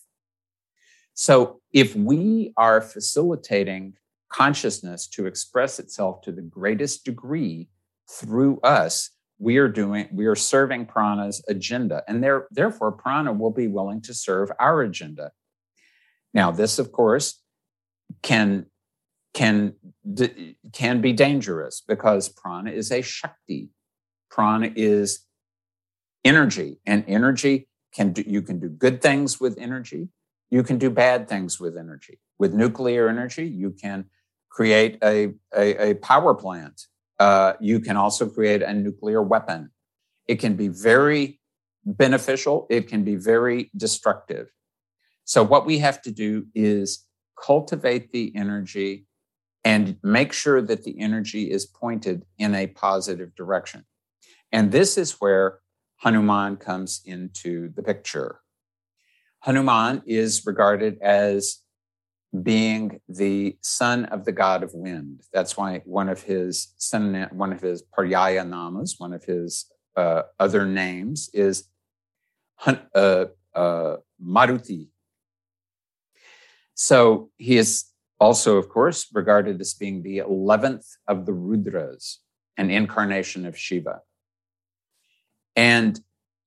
So 1.14 1.62
if 1.74 1.96
we 1.96 2.54
are 2.58 2.82
facilitating 2.82 3.96
consciousness 4.32 5.08
to 5.08 5.26
express 5.26 5.80
itself 5.80 6.22
to 6.22 6.32
the 6.32 6.42
greatest 6.42 7.06
degree 7.06 7.68
through 8.10 8.60
us, 8.62 9.12
we 9.40 9.58
are 9.58 9.68
doing 9.68 10.08
we 10.12 10.26
are 10.26 10.36
serving 10.36 10.86
prana's 10.86 11.44
agenda. 11.48 12.04
And 12.08 12.24
there, 12.24 12.48
therefore 12.52 12.92
prana 12.92 13.34
will 13.34 13.52
be 13.52 13.68
willing 13.68 14.02
to 14.04 14.14
serve 14.14 14.52
our 14.60 14.82
agenda. 14.82 15.32
Now 16.34 16.52
this 16.52 16.80
of 16.80 16.92
course 16.92 17.42
can 18.22 18.68
can 19.34 19.74
can 20.74 21.02
be 21.02 21.14
dangerous 21.14 21.82
because 21.88 22.30
prana 22.30 22.72
is 22.72 22.92
a 22.92 23.02
shakti. 23.02 23.70
Prana 24.30 24.72
is 24.76 25.26
energy 26.24 26.78
and 26.86 27.04
energy 27.08 27.68
can 27.94 28.14
do 28.14 28.24
you 28.26 28.42
can 28.42 28.60
do 28.60 28.70
good 28.70 29.02
things 29.02 29.40
with 29.42 29.58
energy. 29.58 30.10
You 30.50 30.64
can 30.64 30.78
do 30.78 30.90
bad 30.90 31.28
things 31.28 31.60
with 31.60 31.78
energy. 31.78 32.20
With 32.38 32.54
nuclear 32.54 33.10
energy 33.10 33.48
you 33.48 33.72
can 33.72 34.06
create 34.52 34.98
a, 35.04 35.34
a, 35.56 35.92
a 35.92 35.94
power 35.96 36.36
plant 36.36 36.82
uh, 37.22 37.54
you 37.60 37.80
can 37.80 37.98
also 37.98 38.28
create 38.28 38.64
a 38.64 38.74
nuclear 38.74 39.22
weapon. 39.22 39.70
It 40.28 40.40
can 40.40 40.56
be 40.56 40.70
very 40.70 41.40
beneficial, 41.86 42.66
it 42.72 42.88
can 42.88 43.04
be 43.04 43.16
very 43.16 43.70
destructive. 43.78 44.50
So, 45.24 45.44
what 45.44 45.68
we 45.68 45.78
have 45.78 46.02
to 46.02 46.12
do 46.12 46.48
is 46.56 47.06
cultivate 47.40 48.12
the 48.12 48.34
energy 48.36 49.06
and 49.64 49.98
make 50.02 50.34
sure 50.34 50.64
that 50.64 50.84
the 50.84 51.00
energy 51.00 51.52
is 51.52 51.68
pointed 51.68 52.26
in 52.40 52.56
a 52.56 52.66
positive 52.66 53.36
direction. 53.36 53.86
And 54.52 54.72
this 54.72 54.98
is 54.98 55.18
where 55.22 55.60
Hanuman 55.98 56.58
comes 56.58 57.02
into 57.06 57.72
the 57.76 57.84
picture. 57.84 58.40
Hanuman 59.42 60.02
is 60.08 60.44
regarded 60.48 60.98
as 61.04 61.60
being 62.44 63.02
the 63.10 63.58
son 63.62 64.06
of 64.06 64.26
the 64.26 64.32
god 64.32 64.64
of 64.64 64.72
wind. 64.74 65.22
That's 65.34 65.58
why 65.58 65.82
one 65.86 66.10
of 66.10 66.24
his 66.24 66.74
one 67.32 67.52
of 67.52 67.62
his 67.62 67.84
paryaya 67.84 68.48
namas, 68.48 69.00
one 69.00 69.14
of 69.14 69.24
his 69.24 69.66
uh, 69.96 70.24
other 70.40 70.66
names 70.66 71.30
is 71.34 71.66
uh, 72.66 73.26
uh, 73.54 73.96
Maruti. 74.24 74.88
So 76.74 77.30
he 77.38 77.58
is 77.58 77.86
also, 78.20 78.58
of 78.58 78.70
course, 78.70 79.08
regarded 79.14 79.60
as 79.60 79.74
being 79.74 80.04
the 80.04 80.20
11th 80.20 80.86
of 81.08 81.26
the 81.26 81.32
Rudras, 81.32 82.18
an 82.56 82.70
incarnation 82.70 83.46
of 83.46 83.58
Shiva. 83.58 84.02
And 85.56 86.00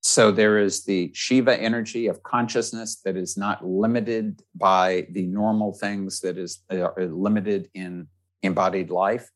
so 0.07 0.31
there 0.31 0.59
is 0.59 0.83
the 0.83 1.09
Shiva 1.15 1.59
energy 1.59 2.05
of 2.05 2.21
consciousness 2.21 3.01
that 3.05 3.17
is 3.17 3.37
not 3.37 3.65
limited 3.65 4.43
by 4.53 5.07
the 5.09 5.25
normal 5.25 5.73
things 5.73 6.19
that 6.19 6.37
is 6.37 6.59
uh, 6.69 6.89
limited 6.95 7.71
in 7.73 8.05
embodied 8.43 8.91
life, 8.91 9.31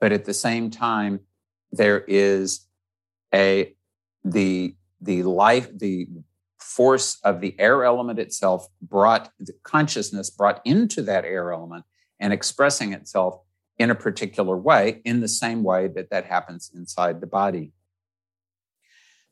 but 0.00 0.12
at 0.12 0.24
the 0.24 0.32
same 0.32 0.70
time 0.70 1.18
there 1.72 2.04
is 2.06 2.68
a 3.34 3.74
the 4.22 4.76
the 5.00 5.24
life 5.24 5.68
the 5.76 6.06
force 6.60 7.18
of 7.24 7.40
the 7.40 7.58
air 7.58 7.82
element 7.82 8.20
itself 8.20 8.68
brought 8.80 9.32
the 9.40 9.52
consciousness 9.64 10.30
brought 10.30 10.60
into 10.64 11.02
that 11.02 11.24
air 11.24 11.52
element 11.52 11.84
and 12.20 12.32
expressing 12.32 12.92
itself 12.92 13.40
in 13.76 13.90
a 13.90 13.96
particular 13.96 14.56
way 14.56 15.02
in 15.04 15.18
the 15.18 15.26
same 15.26 15.64
way 15.64 15.88
that 15.88 16.10
that 16.10 16.26
happens 16.26 16.70
inside 16.72 17.20
the 17.20 17.26
body. 17.26 17.72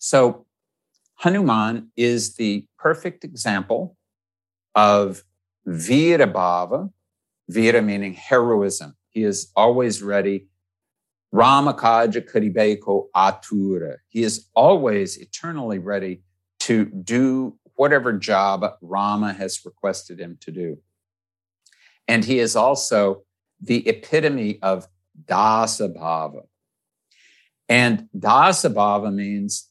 So 0.00 0.46
Hanuman 1.20 1.90
is 1.98 2.36
the 2.36 2.66
perfect 2.78 3.24
example 3.24 3.94
of 4.74 5.22
Vira 5.66 6.26
Bhava, 6.26 6.90
Vira 7.46 7.82
meaning 7.82 8.14
heroism. 8.14 8.96
He 9.10 9.24
is 9.24 9.52
always 9.54 10.02
ready. 10.02 10.48
Ramakaja 11.34 12.26
Karibeko 12.26 13.08
Atura. 13.14 13.96
He 14.08 14.22
is 14.22 14.48
always 14.54 15.18
eternally 15.18 15.78
ready 15.78 16.22
to 16.60 16.86
do 16.86 17.58
whatever 17.74 18.14
job 18.14 18.64
Rama 18.80 19.34
has 19.34 19.60
requested 19.66 20.18
him 20.18 20.38
to 20.40 20.50
do. 20.50 20.78
And 22.08 22.24
he 22.24 22.38
is 22.38 22.56
also 22.56 23.24
the 23.60 23.86
epitome 23.86 24.58
of 24.62 24.88
Dasa 25.26 25.94
Bhava. 25.94 26.46
And 27.68 28.08
Dasa 28.18 28.72
Bhava 28.72 29.12
means 29.12 29.69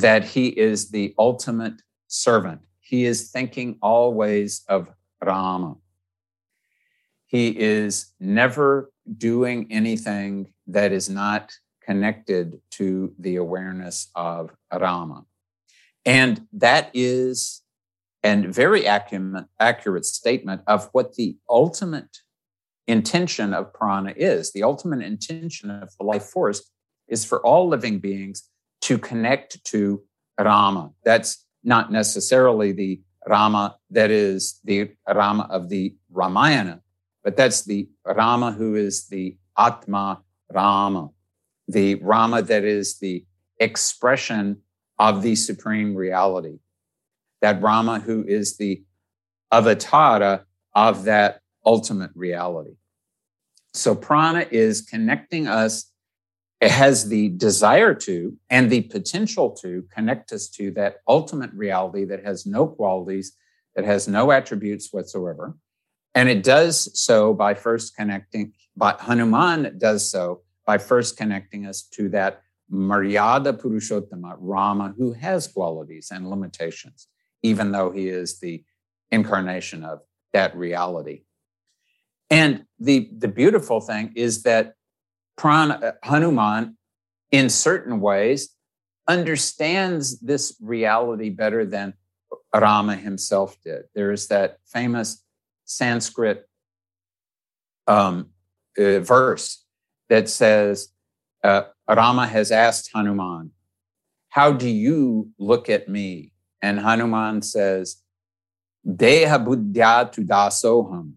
that 0.00 0.24
he 0.24 0.48
is 0.48 0.90
the 0.90 1.14
ultimate 1.18 1.82
servant. 2.06 2.60
He 2.80 3.04
is 3.04 3.30
thinking 3.30 3.78
always 3.82 4.64
of 4.68 4.90
Rama. 5.24 5.76
He 7.26 7.48
is 7.58 8.12
never 8.18 8.90
doing 9.16 9.66
anything 9.70 10.52
that 10.66 10.92
is 10.92 11.10
not 11.10 11.52
connected 11.82 12.60
to 12.72 13.12
the 13.18 13.36
awareness 13.36 14.08
of 14.14 14.50
Rama. 14.72 15.24
And 16.04 16.46
that 16.52 16.90
is 16.94 17.62
a 18.24 18.36
very 18.46 18.86
accurate, 18.86 20.04
statement 20.04 20.62
of 20.66 20.88
what 20.92 21.14
the 21.14 21.36
ultimate 21.48 22.18
intention 22.86 23.52
of 23.52 23.72
prana 23.72 24.14
is. 24.16 24.52
The 24.52 24.62
ultimate 24.62 25.02
intention 25.02 25.70
of 25.70 25.90
the 25.98 26.04
life 26.04 26.24
force 26.24 26.70
is 27.08 27.24
for 27.24 27.44
all 27.44 27.68
living 27.68 27.98
beings 27.98 28.48
to 28.82 28.98
connect 28.98 29.64
to 29.66 30.02
Rama. 30.38 30.90
That's 31.04 31.44
not 31.64 31.90
necessarily 31.92 32.72
the 32.72 33.00
Rama 33.26 33.76
that 33.90 34.10
is 34.10 34.60
the 34.64 34.90
Rama 35.06 35.46
of 35.50 35.68
the 35.68 35.94
Ramayana, 36.10 36.80
but 37.22 37.36
that's 37.36 37.64
the 37.64 37.88
Rama 38.04 38.52
who 38.52 38.74
is 38.74 39.08
the 39.08 39.36
Atma 39.56 40.22
Rama, 40.52 41.10
the 41.66 41.96
Rama 41.96 42.42
that 42.42 42.64
is 42.64 42.98
the 42.98 43.24
expression 43.58 44.62
of 44.98 45.22
the 45.22 45.34
supreme 45.34 45.94
reality. 45.94 46.58
That 47.42 47.60
Rama 47.60 48.00
who 48.00 48.24
is 48.26 48.56
the 48.56 48.82
avatara 49.52 50.44
of 50.74 51.04
that 51.04 51.40
ultimate 51.64 52.10
reality. 52.14 52.76
So 53.74 53.94
prana 53.94 54.46
is 54.50 54.82
connecting 54.82 55.46
us 55.46 55.92
it 56.60 56.70
has 56.70 57.08
the 57.08 57.28
desire 57.30 57.94
to 57.94 58.36
and 58.50 58.70
the 58.70 58.82
potential 58.82 59.50
to 59.50 59.84
connect 59.94 60.32
us 60.32 60.48
to 60.48 60.72
that 60.72 60.96
ultimate 61.06 61.52
reality 61.52 62.04
that 62.04 62.24
has 62.24 62.46
no 62.46 62.66
qualities, 62.66 63.36
that 63.76 63.84
has 63.84 64.08
no 64.08 64.32
attributes 64.32 64.92
whatsoever. 64.92 65.56
And 66.14 66.28
it 66.28 66.42
does 66.42 67.00
so 67.00 67.32
by 67.32 67.54
first 67.54 67.96
connecting, 67.96 68.54
but 68.76 69.00
Hanuman 69.00 69.78
does 69.78 70.10
so 70.10 70.42
by 70.66 70.78
first 70.78 71.16
connecting 71.16 71.64
us 71.64 71.82
to 71.92 72.08
that 72.08 72.42
Maryada 72.70 73.58
Purushottama, 73.58 74.36
Rama, 74.38 74.94
who 74.98 75.12
has 75.12 75.46
qualities 75.46 76.08
and 76.12 76.28
limitations, 76.28 77.06
even 77.42 77.70
though 77.70 77.90
he 77.90 78.08
is 78.08 78.40
the 78.40 78.64
incarnation 79.10 79.84
of 79.84 80.00
that 80.32 80.56
reality. 80.56 81.22
And 82.30 82.64
the, 82.78 83.08
the 83.16 83.28
beautiful 83.28 83.80
thing 83.80 84.12
is 84.16 84.42
that 84.42 84.74
Prana, 85.38 85.74
uh, 85.74 85.92
Hanuman, 86.02 86.76
in 87.30 87.48
certain 87.48 88.00
ways, 88.00 88.50
understands 89.06 90.18
this 90.20 90.56
reality 90.60 91.30
better 91.30 91.64
than 91.64 91.94
Rama 92.54 92.96
himself 92.96 93.56
did. 93.64 93.84
There 93.94 94.12
is 94.12 94.26
that 94.28 94.58
famous 94.66 95.24
Sanskrit 95.64 96.46
um, 97.86 98.30
uh, 98.76 99.00
verse 99.00 99.64
that 100.08 100.28
says, 100.28 100.88
uh, 101.44 101.62
Rama 101.88 102.26
has 102.26 102.50
asked 102.50 102.90
Hanuman, 102.92 103.52
How 104.30 104.52
do 104.52 104.68
you 104.68 105.30
look 105.38 105.70
at 105.70 105.88
me? 105.88 106.32
And 106.60 106.80
Hanuman 106.80 107.42
says, 107.42 108.02
Deha 108.86 109.38
buddhya 109.44 110.10
tu 110.10 110.24
dasoham, 110.24 111.12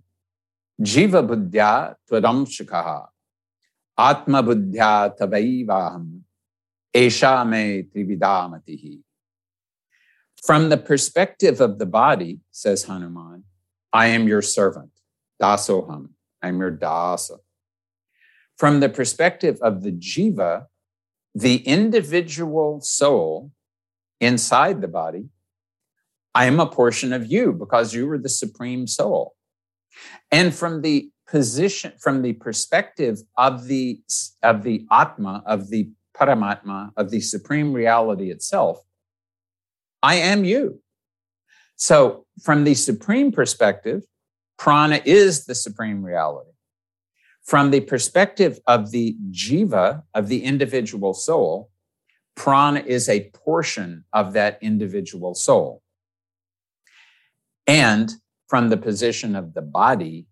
jiva 0.80 1.26
buddhya 1.26 1.96
twadamshakaha. 2.10 3.08
Esha 6.94 7.48
me 7.48 7.84
trividamatihi. 7.84 9.00
From 10.44 10.70
the 10.70 10.78
perspective 10.78 11.62
of 11.62 11.78
the 11.78 11.86
body, 11.86 12.40
says 12.52 12.86
Hanuman, 12.86 13.44
I 13.94 14.08
am 14.08 14.28
your 14.28 14.42
servant, 14.42 14.92
dasoham, 15.42 16.10
I'm 16.42 16.60
your 16.60 16.72
dasa. 16.72 17.38
From 18.58 18.80
the 18.80 18.90
perspective 18.90 19.60
of 19.62 19.84
the 19.84 19.92
jiva, 19.92 20.66
the 21.36 21.58
individual 21.58 22.82
soul 22.82 23.52
inside 24.20 24.82
the 24.82 24.88
body 24.88 25.30
I 26.34 26.46
am 26.46 26.60
a 26.60 26.66
portion 26.66 27.12
of 27.12 27.28
you 27.28 27.52
because 27.52 27.94
you 27.94 28.10
are 28.10 28.18
the 28.18 28.30
supreme 28.30 28.88
soul. 28.88 29.36
And 30.32 30.54
from 30.54 30.82
the 30.82 31.10
position, 31.32 31.94
from 31.98 32.22
the 32.22 32.34
perspective 32.34 33.20
of 33.38 33.68
the, 33.68 34.02
of 34.44 34.64
the 34.64 34.86
Atma, 34.92 35.42
of 35.46 35.70
the 35.70 35.90
Paramatma, 36.16 36.92
of 36.98 37.10
the 37.10 37.22
supreme 37.22 37.72
reality 37.72 38.30
itself, 38.30 38.82
I 40.04 40.16
am 40.16 40.44
you. 40.44 40.82
So, 41.78 42.26
from 42.44 42.66
the 42.66 42.76
supreme 42.76 43.32
perspective, 43.32 44.04
prana 44.60 45.02
is 45.06 45.46
the 45.46 45.56
supreme 45.56 46.04
reality. 46.04 46.52
From 47.44 47.72
the 47.72 47.82
perspective 47.82 48.60
of 48.68 48.92
the 48.92 49.16
jiva, 49.32 50.04
of 50.14 50.28
the 50.28 50.44
individual 50.44 51.14
soul, 51.14 51.72
prana 52.36 52.82
is 52.86 53.08
a 53.08 53.32
portion 53.34 54.04
of 54.12 54.34
that 54.34 54.60
individual 54.62 55.34
soul. 55.34 55.82
And 57.66 58.12
from 58.48 58.68
the 58.68 58.78
position 58.78 59.36
of 59.36 59.54
the 59.54 59.62
body, 59.62 60.28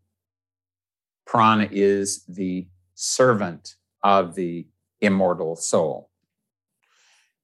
prana 1.29 1.67
is 1.71 2.23
the 2.27 2.67
servant 2.95 3.75
of 4.03 4.33
the 4.33 4.65
immortal 4.99 5.55
soul. 5.55 6.09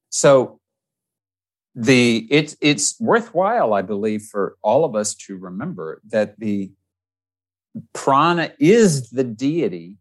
So 0.10 0.60
the 1.76 2.28
it's 2.32 2.58
it's 2.62 3.00
worthwhile, 3.00 3.74
I 3.74 3.84
believe, 3.84 4.24
for 4.24 4.58
all 4.64 4.86
of 4.86 4.96
us 4.96 5.14
to 5.26 5.38
remember 5.38 6.02
that 6.10 6.40
the 6.40 6.72
prana 7.94 8.54
is 8.60 9.12
the 9.12 9.24
deity 9.24 9.98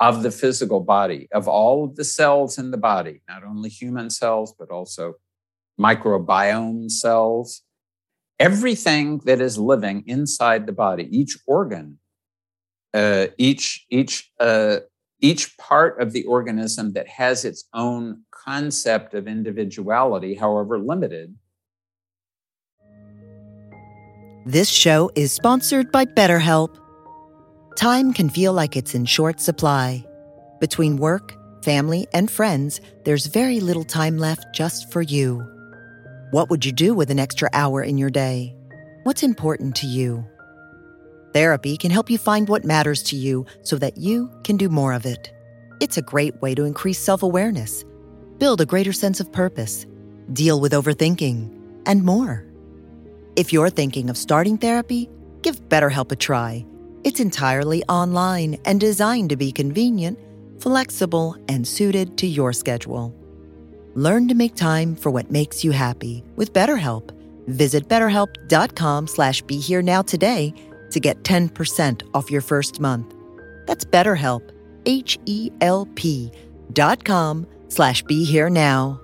of 0.00 0.24
the 0.24 0.32
physical 0.32 0.80
body, 0.80 1.28
of 1.32 1.46
all 1.46 1.84
of 1.84 1.94
the 1.94 2.04
cells 2.04 2.58
in 2.58 2.72
the 2.72 2.76
body, 2.76 3.22
not 3.28 3.44
only 3.44 3.68
human 3.68 4.10
cells, 4.10 4.52
but 4.58 4.70
also 4.70 5.14
microbiome 5.78 6.90
cells. 6.90 7.62
Everything 8.40 9.18
that 9.26 9.40
is 9.40 9.58
living 9.58 10.02
inside 10.06 10.66
the 10.66 10.72
body, 10.72 11.08
each 11.10 11.38
organ, 11.46 11.98
uh, 12.94 13.26
each 13.36 13.86
each 13.90 14.30
uh, 14.40 14.78
each 15.20 15.56
part 15.58 16.00
of 16.00 16.12
the 16.12 16.24
organism 16.24 16.92
that 16.92 17.08
has 17.08 17.44
its 17.44 17.64
own 17.74 18.22
concept 18.30 19.14
of 19.14 19.26
individuality, 19.26 20.34
however 20.34 20.78
limited. 20.78 21.34
This 24.46 24.68
show 24.68 25.10
is 25.14 25.32
sponsored 25.32 25.92
by 25.92 26.06
BetterHelp. 26.06 26.74
Time 27.76 28.12
can 28.12 28.30
feel 28.30 28.52
like 28.52 28.76
it's 28.76 28.94
in 28.94 29.04
short 29.04 29.40
supply. 29.40 30.04
Between 30.60 30.96
work, 30.96 31.36
family, 31.62 32.06
and 32.14 32.30
friends, 32.30 32.80
there's 33.04 33.26
very 33.26 33.60
little 33.60 33.84
time 33.84 34.18
left 34.18 34.46
just 34.54 34.90
for 34.90 35.02
you. 35.02 35.46
What 36.30 36.48
would 36.50 36.64
you 36.64 36.72
do 36.72 36.94
with 36.94 37.10
an 37.10 37.18
extra 37.18 37.50
hour 37.52 37.82
in 37.82 37.98
your 37.98 38.10
day? 38.10 38.54
What's 39.04 39.22
important 39.22 39.76
to 39.76 39.86
you? 39.86 40.24
Therapy 41.32 41.76
can 41.76 41.90
help 41.90 42.10
you 42.10 42.18
find 42.18 42.48
what 42.48 42.64
matters 42.64 43.02
to 43.04 43.16
you 43.16 43.46
so 43.62 43.76
that 43.76 43.96
you 43.96 44.30
can 44.44 44.56
do 44.56 44.68
more 44.68 44.92
of 44.92 45.06
it. 45.06 45.32
It's 45.80 45.98
a 45.98 46.02
great 46.02 46.40
way 46.40 46.54
to 46.54 46.64
increase 46.64 46.98
self 46.98 47.22
awareness, 47.22 47.84
build 48.38 48.60
a 48.60 48.66
greater 48.66 48.92
sense 48.92 49.20
of 49.20 49.32
purpose, 49.32 49.86
deal 50.32 50.60
with 50.60 50.72
overthinking, 50.72 51.82
and 51.86 52.02
more. 52.02 52.44
If 53.36 53.52
you're 53.52 53.70
thinking 53.70 54.10
of 54.10 54.16
starting 54.16 54.58
therapy, 54.58 55.08
give 55.42 55.60
BetterHelp 55.68 56.10
a 56.12 56.16
try. 56.16 56.66
It's 57.04 57.20
entirely 57.20 57.84
online 57.84 58.58
and 58.64 58.80
designed 58.80 59.30
to 59.30 59.36
be 59.36 59.52
convenient, 59.52 60.18
flexible, 60.58 61.36
and 61.48 61.66
suited 61.66 62.18
to 62.18 62.26
your 62.26 62.52
schedule. 62.52 63.14
Learn 63.94 64.28
to 64.28 64.34
make 64.34 64.54
time 64.54 64.96
for 64.96 65.10
what 65.10 65.30
makes 65.30 65.62
you 65.62 65.70
happy 65.70 66.24
with 66.36 66.52
BetterHelp. 66.52 67.10
Visit 67.46 67.88
betterhelp.com 67.88 69.06
slash 69.06 69.40
be 69.42 69.58
here 69.58 69.82
now 69.82 70.02
today 70.02 70.52
to 70.90 71.00
get 71.00 71.22
10% 71.22 72.02
off 72.14 72.30
your 72.30 72.40
first 72.40 72.80
month. 72.80 73.14
That's 73.66 73.84
BetterHelp, 73.84 74.50
H-E-L-P 74.86 76.32
dot 76.72 77.04
com 77.04 77.46
slash 77.68 78.02
be 78.02 78.24
here 78.24 78.50
now. 78.50 79.00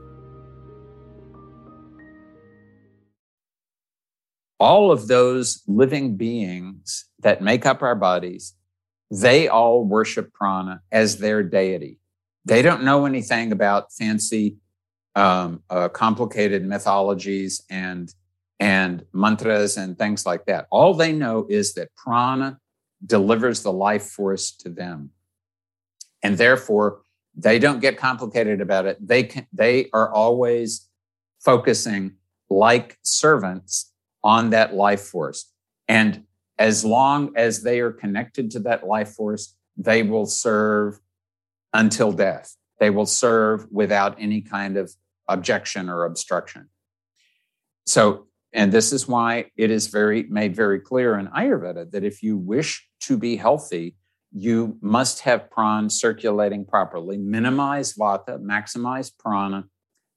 All 4.60 4.90
of 4.90 5.08
those 5.08 5.62
living 5.66 6.16
beings 6.16 7.06
that 7.20 7.42
make 7.42 7.66
up 7.66 7.82
our 7.82 7.94
bodies, 7.94 8.54
they 9.10 9.48
all 9.48 9.84
worship 9.84 10.32
prana 10.32 10.80
as 10.90 11.18
their 11.18 11.42
deity. 11.42 11.98
They 12.44 12.62
don't 12.62 12.84
know 12.84 13.06
anything 13.06 13.52
about 13.52 13.92
fancy, 13.92 14.56
um, 15.14 15.62
uh, 15.68 15.88
complicated 15.88 16.64
mythologies 16.64 17.62
and 17.68 18.12
and 18.60 19.04
mantras 19.12 19.76
and 19.76 19.98
things 19.98 20.24
like 20.24 20.46
that. 20.46 20.66
All 20.70 20.94
they 20.94 21.12
know 21.12 21.46
is 21.48 21.74
that 21.74 21.94
prana 21.96 22.58
delivers 23.04 23.62
the 23.62 23.72
life 23.72 24.06
force 24.06 24.50
to 24.52 24.68
them. 24.68 25.10
And 26.22 26.38
therefore, 26.38 27.02
they 27.36 27.58
don't 27.58 27.80
get 27.80 27.98
complicated 27.98 28.60
about 28.60 28.86
it. 28.86 28.96
They 29.06 29.24
can, 29.24 29.46
they 29.52 29.90
are 29.92 30.12
always 30.12 30.88
focusing 31.40 32.14
like 32.48 32.98
servants 33.02 33.92
on 34.22 34.50
that 34.50 34.74
life 34.74 35.02
force. 35.02 35.52
And 35.88 36.24
as 36.58 36.84
long 36.84 37.32
as 37.36 37.62
they 37.62 37.80
are 37.80 37.92
connected 37.92 38.50
to 38.52 38.60
that 38.60 38.86
life 38.86 39.10
force, 39.10 39.56
they 39.76 40.02
will 40.02 40.26
serve 40.26 41.00
until 41.72 42.12
death. 42.12 42.56
They 42.78 42.90
will 42.90 43.06
serve 43.06 43.66
without 43.70 44.16
any 44.18 44.40
kind 44.40 44.76
of 44.76 44.94
objection 45.28 45.88
or 45.88 46.04
obstruction. 46.04 46.68
So 47.86 48.28
and 48.54 48.70
this 48.70 48.92
is 48.92 49.08
why 49.08 49.46
it 49.56 49.70
is 49.70 49.88
very 49.88 50.22
made 50.30 50.54
very 50.54 50.78
clear 50.78 51.18
in 51.18 51.26
Ayurveda 51.26 51.90
that 51.90 52.04
if 52.04 52.22
you 52.22 52.36
wish 52.36 52.88
to 53.00 53.18
be 53.18 53.36
healthy, 53.36 53.96
you 54.30 54.78
must 54.80 55.20
have 55.20 55.50
prana 55.50 55.90
circulating 55.90 56.64
properly, 56.64 57.18
minimize 57.18 57.94
vata, 57.94 58.40
maximize 58.40 59.10
prana, 59.18 59.64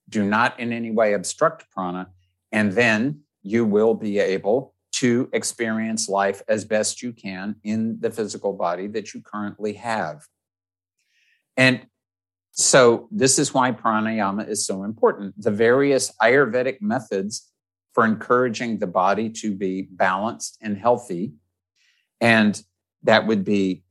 do 0.08 0.24
not 0.24 0.58
in 0.58 0.72
any 0.72 0.92
way 0.92 1.12
obstruct 1.14 1.68
prana, 1.72 2.08
and 2.52 2.72
then 2.72 3.20
you 3.42 3.64
will 3.64 3.94
be 3.94 4.20
able 4.20 4.74
to 4.92 5.28
experience 5.32 6.08
life 6.08 6.40
as 6.48 6.64
best 6.64 7.02
you 7.02 7.12
can 7.12 7.56
in 7.64 7.98
the 8.00 8.10
physical 8.10 8.52
body 8.52 8.86
that 8.86 9.14
you 9.14 9.20
currently 9.20 9.74
have. 9.74 10.22
And 11.56 11.86
so, 12.52 13.08
this 13.12 13.38
is 13.38 13.54
why 13.54 13.70
pranayama 13.72 14.48
is 14.48 14.66
so 14.66 14.82
important. 14.82 15.34
The 15.40 15.50
various 15.52 16.12
Ayurvedic 16.20 16.80
methods 16.80 17.48
for 17.98 18.04
encouraging 18.04 18.78
the 18.78 18.86
body 18.86 19.28
to 19.28 19.52
be 19.52 19.88
balanced 19.90 20.56
and 20.62 20.78
healthy. 20.78 21.32
And 22.20 22.62
that 23.02 23.26
would 23.26 23.44
be 23.44 23.82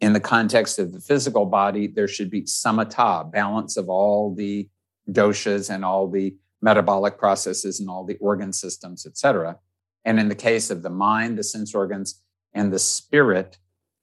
in 0.00 0.14
the 0.14 0.18
context 0.18 0.80
of 0.80 0.92
the 0.92 0.98
physical 0.98 1.46
body, 1.46 1.86
there 1.86 2.08
should 2.08 2.28
be 2.28 2.42
samatha, 2.42 3.30
balance 3.30 3.76
of 3.76 3.88
all 3.88 4.34
the 4.34 4.68
doshas 5.08 5.72
and 5.72 5.84
all 5.84 6.10
the 6.10 6.34
metabolic 6.60 7.18
processes 7.18 7.78
and 7.78 7.88
all 7.88 8.04
the 8.04 8.16
organ 8.16 8.52
systems, 8.52 9.06
etc. 9.06 9.56
And 10.04 10.18
in 10.18 10.28
the 10.28 10.34
case 10.34 10.68
of 10.68 10.82
the 10.82 10.90
mind, 10.90 11.38
the 11.38 11.44
sense 11.44 11.72
organs, 11.72 12.20
and 12.52 12.72
the 12.72 12.80
spirit, 12.80 13.58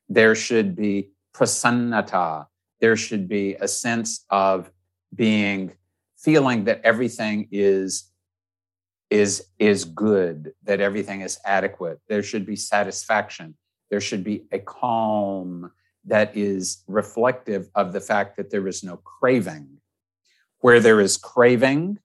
there 0.07 0.35
should 0.35 0.73
be 0.73 1.09
prasannata. 1.35 2.45
There 2.79 2.95
should 2.95 3.27
be 3.27 3.55
a 3.55 3.67
sense 3.67 4.23
of 4.29 4.71
being, 5.13 5.73
feeling 6.17 6.63
that 6.63 6.79
everything 6.85 7.49
is 7.51 8.08
is 9.09 9.47
is 9.57 9.85
good 9.85 10.53
that 10.63 10.81
everything 10.81 11.21
is 11.21 11.39
adequate. 11.45 11.99
There 12.07 12.23
should 12.23 12.45
be 12.45 12.55
satisfaction. 12.55 13.55
There 13.89 14.01
should 14.01 14.23
be 14.23 14.45
a 14.51 14.59
calm 14.59 15.71
that 16.05 16.35
is 16.37 16.83
reflective 16.87 17.69
of 17.75 17.91
the 17.91 18.01
fact 18.01 18.37
that 18.37 18.49
there 18.49 18.67
is 18.67 18.83
no 18.83 18.97
craving. 18.97 19.67
Where 20.61 20.79
there 20.79 20.99
is 20.99 21.17
craving 21.17 21.99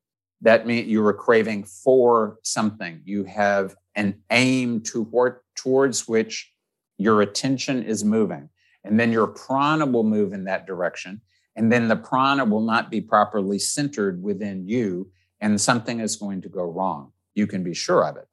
that 0.45 0.67
means 0.67 0.89
you 0.89 1.05
are 1.07 1.15
craving 1.15 1.65
for 1.65 2.39
something. 2.43 3.01
You 3.05 3.25
have 3.25 3.75
an 3.95 4.21
aim 4.31 4.83
toward, 4.83 5.41
towards 5.57 6.07
which 6.07 6.53
your 6.99 7.23
attention 7.23 7.83
is 7.83 8.05
moving. 8.05 8.51
And 8.85 9.01
then 9.01 9.11
your 9.11 9.27
prana 9.27 9.87
will 9.87 10.05
move 10.05 10.35
in 10.35 10.45
that 10.45 10.67
direction. 10.67 11.23
And 11.57 11.73
then 11.73 11.89
the 11.89 11.97
prana 11.97 12.45
will 12.45 12.61
not 12.61 12.91
be 12.91 13.01
properly 13.01 13.59
centered 13.59 14.23
within 14.23 14.69
you 14.69 15.11
and 15.41 15.61
something 15.61 16.01
is 16.01 16.17
going 16.17 16.43
to 16.43 16.49
go 16.49 16.65
wrong. 16.65 17.13
You 17.35 17.47
can 17.47 17.63
be 17.63 17.75
sure 17.75 18.07
of 18.07 18.17
it. 18.17 18.29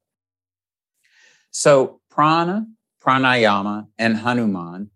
So, 1.49 1.99
prana, 2.09 2.67
pranayama, 3.03 3.87
and 3.97 4.17
Hanuman, 4.17 4.89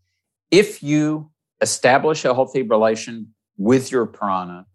if 0.51 0.81
you 0.81 1.31
establish 1.61 2.23
a 2.23 2.33
healthy 2.33 2.61
relation 2.61 3.33
with 3.57 3.91
your 3.91 4.05
prana, 4.05 4.65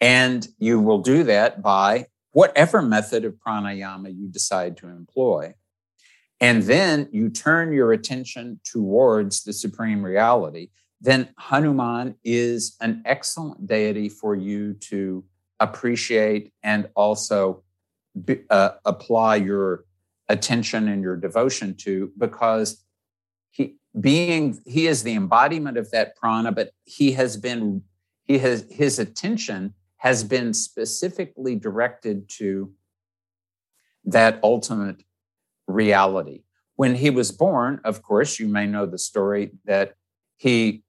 and 0.00 0.46
you 0.58 0.80
will 0.80 0.98
do 0.98 1.24
that 1.24 1.62
by 1.62 2.06
whatever 2.32 2.82
method 2.82 3.24
of 3.24 3.34
pranayama 3.34 4.14
you 4.14 4.28
decide 4.28 4.76
to 4.76 4.88
employ. 4.88 5.54
And 6.40 6.62
then 6.62 7.08
you 7.10 7.30
turn 7.30 7.72
your 7.72 7.92
attention 7.92 8.60
towards 8.64 9.42
the 9.42 9.52
supreme 9.52 10.04
reality, 10.04 10.68
then 11.00 11.28
Hanuman 11.36 12.14
is 12.24 12.76
an 12.80 13.02
excellent 13.04 13.66
deity 13.66 14.08
for 14.08 14.34
you 14.34 14.74
to 14.74 15.24
appreciate 15.60 16.52
and 16.62 16.88
also 16.94 17.62
uh, 18.50 18.70
apply 18.84 19.36
your 19.36 19.84
attention 20.28 20.88
and 20.88 21.02
your 21.02 21.16
devotion 21.16 21.74
to 21.74 22.12
because 22.18 22.84
he 23.50 23.76
being 23.98 24.60
he 24.66 24.86
is 24.86 25.02
the 25.02 25.14
embodiment 25.14 25.78
of 25.78 25.90
that 25.90 26.14
prana 26.16 26.52
but 26.52 26.72
he 26.84 27.12
has 27.12 27.36
been 27.36 27.82
he 28.24 28.38
has 28.38 28.66
his 28.70 28.98
attention 28.98 29.72
has 29.96 30.22
been 30.22 30.52
specifically 30.52 31.56
directed 31.56 32.28
to 32.28 32.72
that 34.04 34.38
ultimate 34.44 35.02
reality. 35.66 36.42
When 36.76 36.94
he 36.94 37.10
was 37.10 37.32
born 37.32 37.80
of 37.84 38.02
course 38.02 38.38
you 38.38 38.48
may 38.48 38.66
know 38.66 38.86
the 38.86 38.98
story 38.98 39.52
that 39.64 39.94
he 40.36 40.82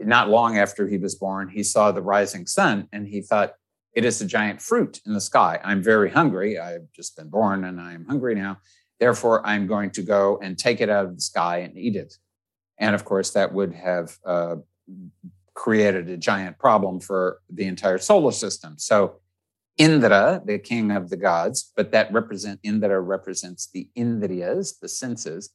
not 0.00 0.28
long 0.28 0.58
after 0.58 0.88
he 0.88 0.98
was 0.98 1.14
born 1.14 1.48
he 1.48 1.62
saw 1.62 1.90
the 1.90 2.02
rising 2.02 2.46
sun 2.46 2.88
and 2.92 3.06
he 3.06 3.22
thought 3.22 3.54
it 3.94 4.04
is 4.04 4.20
a 4.20 4.26
giant 4.26 4.60
fruit 4.60 5.00
in 5.06 5.12
the 5.12 5.20
sky. 5.20 5.60
I'm 5.64 5.82
very 5.82 6.10
hungry. 6.10 6.58
I've 6.58 6.90
just 6.92 7.16
been 7.16 7.28
born 7.28 7.64
and 7.64 7.80
I 7.80 7.94
am 7.94 8.04
hungry 8.06 8.34
now. 8.34 8.58
Therefore, 9.00 9.46
I'm 9.46 9.66
going 9.66 9.90
to 9.92 10.02
go 10.02 10.38
and 10.42 10.58
take 10.58 10.80
it 10.80 10.88
out 10.88 11.06
of 11.06 11.14
the 11.14 11.20
sky 11.20 11.58
and 11.58 11.76
eat 11.76 11.96
it. 11.96 12.14
And 12.78 12.94
of 12.94 13.04
course, 13.04 13.30
that 13.30 13.52
would 13.52 13.74
have 13.74 14.18
uh, 14.24 14.56
created 15.54 16.08
a 16.08 16.16
giant 16.16 16.58
problem 16.58 17.00
for 17.00 17.40
the 17.50 17.64
entire 17.64 17.98
solar 17.98 18.32
system. 18.32 18.74
So, 18.78 19.20
Indra, 19.76 20.42
the 20.44 20.58
king 20.58 20.90
of 20.90 21.08
the 21.08 21.16
gods, 21.16 21.72
but 21.76 21.92
that 21.92 22.12
represent 22.12 22.58
Indra 22.64 23.00
represents 23.00 23.68
the 23.72 23.88
Indriyas, 23.96 24.80
the 24.80 24.88
senses. 24.88 25.50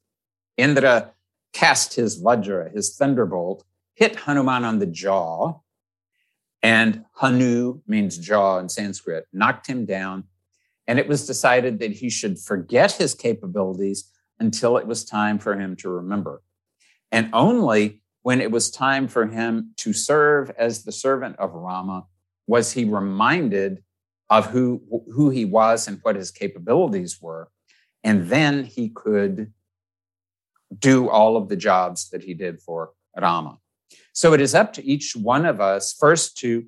Indra 0.57 1.11
cast 1.51 1.95
his 1.95 2.21
Vajra, 2.21 2.73
his 2.73 2.95
thunderbolt, 2.95 3.65
hit 3.95 4.15
Hanuman 4.15 4.63
on 4.63 4.79
the 4.79 4.85
jaw, 4.85 5.59
and 6.63 7.03
Hanu 7.11 7.81
means 7.85 8.17
jaw 8.17 8.57
in 8.57 8.69
Sanskrit, 8.69 9.27
knocked 9.33 9.67
him 9.67 9.85
down. 9.85 10.23
And 10.87 10.97
it 10.97 11.07
was 11.07 11.27
decided 11.27 11.79
that 11.79 11.91
he 11.91 12.09
should 12.09 12.39
forget 12.39 12.93
his 12.93 13.13
capabilities 13.13 14.09
until 14.39 14.77
it 14.77 14.87
was 14.87 15.03
time 15.05 15.39
for 15.39 15.59
him 15.59 15.75
to 15.77 15.89
remember. 15.89 16.41
And 17.11 17.29
only 17.33 18.01
when 18.21 18.39
it 18.39 18.49
was 18.49 18.71
time 18.71 19.09
for 19.09 19.27
him 19.27 19.73
to 19.77 19.91
serve 19.91 20.51
as 20.57 20.83
the 20.83 20.91
servant 20.91 21.35
of 21.37 21.53
Rama 21.53 22.05
was 22.47 22.71
he 22.71 22.85
reminded 22.85 23.83
of 24.29 24.47
who, 24.47 24.81
who 25.13 25.29
he 25.29 25.45
was 25.45 25.87
and 25.87 25.99
what 26.01 26.15
his 26.15 26.31
capabilities 26.31 27.21
were. 27.21 27.49
And 28.03 28.29
then 28.29 28.63
he 28.63 28.89
could 28.89 29.51
do 30.79 31.09
all 31.09 31.37
of 31.37 31.49
the 31.49 31.55
jobs 31.55 32.09
that 32.09 32.23
he 32.23 32.33
did 32.33 32.61
for 32.61 32.91
Rama. 33.19 33.59
So 34.13 34.33
it 34.33 34.41
is 34.41 34.53
up 34.55 34.73
to 34.73 34.85
each 34.85 35.15
one 35.15 35.45
of 35.45 35.59
us 35.59 35.93
first 35.93 36.37
to, 36.39 36.65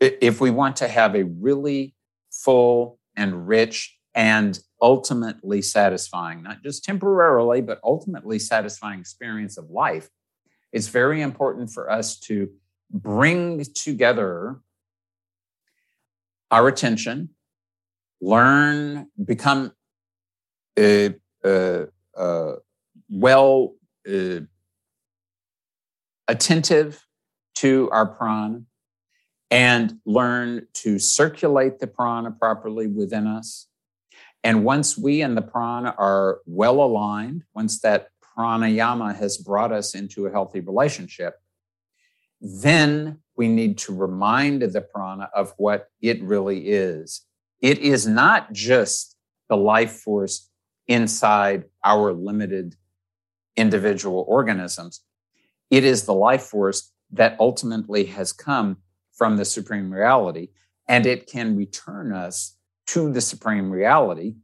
if 0.00 0.40
we 0.40 0.50
want 0.50 0.76
to 0.76 0.88
have 0.88 1.14
a 1.14 1.24
really 1.24 1.94
full 2.30 2.98
and 3.16 3.48
rich 3.48 3.96
and 4.14 4.58
ultimately 4.80 5.60
satisfying, 5.62 6.42
not 6.42 6.62
just 6.62 6.84
temporarily, 6.84 7.60
but 7.60 7.80
ultimately 7.82 8.38
satisfying 8.38 9.00
experience 9.00 9.58
of 9.58 9.70
life, 9.70 10.08
it's 10.72 10.88
very 10.88 11.22
important 11.22 11.70
for 11.70 11.90
us 11.90 12.18
to 12.20 12.48
bring 12.90 13.64
together 13.74 14.60
our 16.50 16.68
attention, 16.68 17.30
learn, 18.20 19.08
become 19.22 19.72
uh, 20.80 21.10
uh, 21.44 21.86
uh, 22.16 22.52
well 23.10 23.74
attentive 26.28 27.04
to 27.56 27.88
our 27.90 28.06
prana 28.06 28.62
and 29.50 29.98
learn 30.04 30.66
to 30.74 30.98
circulate 30.98 31.78
the 31.78 31.86
prana 31.86 32.30
properly 32.30 32.86
within 32.86 33.26
us. 33.26 33.66
And 34.44 34.64
once 34.64 34.96
we 34.96 35.22
and 35.22 35.36
the 35.36 35.42
prana 35.42 35.94
are 35.98 36.40
well 36.46 36.80
aligned, 36.82 37.44
once 37.54 37.80
that 37.80 38.10
pranayama 38.22 39.16
has 39.16 39.38
brought 39.38 39.72
us 39.72 39.94
into 39.94 40.26
a 40.26 40.30
healthy 40.30 40.60
relationship, 40.60 41.34
then 42.40 43.18
we 43.36 43.48
need 43.48 43.78
to 43.78 43.94
remind 43.94 44.62
the 44.62 44.80
prana 44.80 45.28
of 45.34 45.54
what 45.56 45.88
it 46.00 46.22
really 46.22 46.68
is. 46.68 47.22
It 47.60 47.78
is 47.78 48.06
not 48.06 48.52
just 48.52 49.16
the 49.48 49.56
life 49.56 49.92
force 49.92 50.48
inside 50.86 51.64
our 51.84 52.12
limited 52.12 52.76
individual 53.56 54.24
organisms. 54.28 55.00
It 55.70 55.84
is 55.84 56.04
the 56.04 56.14
life 56.14 56.42
force 56.42 56.92
that 57.10 57.36
ultimately 57.40 58.06
has 58.06 58.32
come 58.32 58.78
from 59.12 59.36
the 59.36 59.44
supreme 59.44 59.92
reality, 59.92 60.48
and 60.86 61.06
it 61.06 61.26
can 61.26 61.56
return 61.56 62.12
us 62.12 62.56
to 62.88 63.12
the 63.12 63.20
supreme 63.20 63.70
reality 63.70 64.36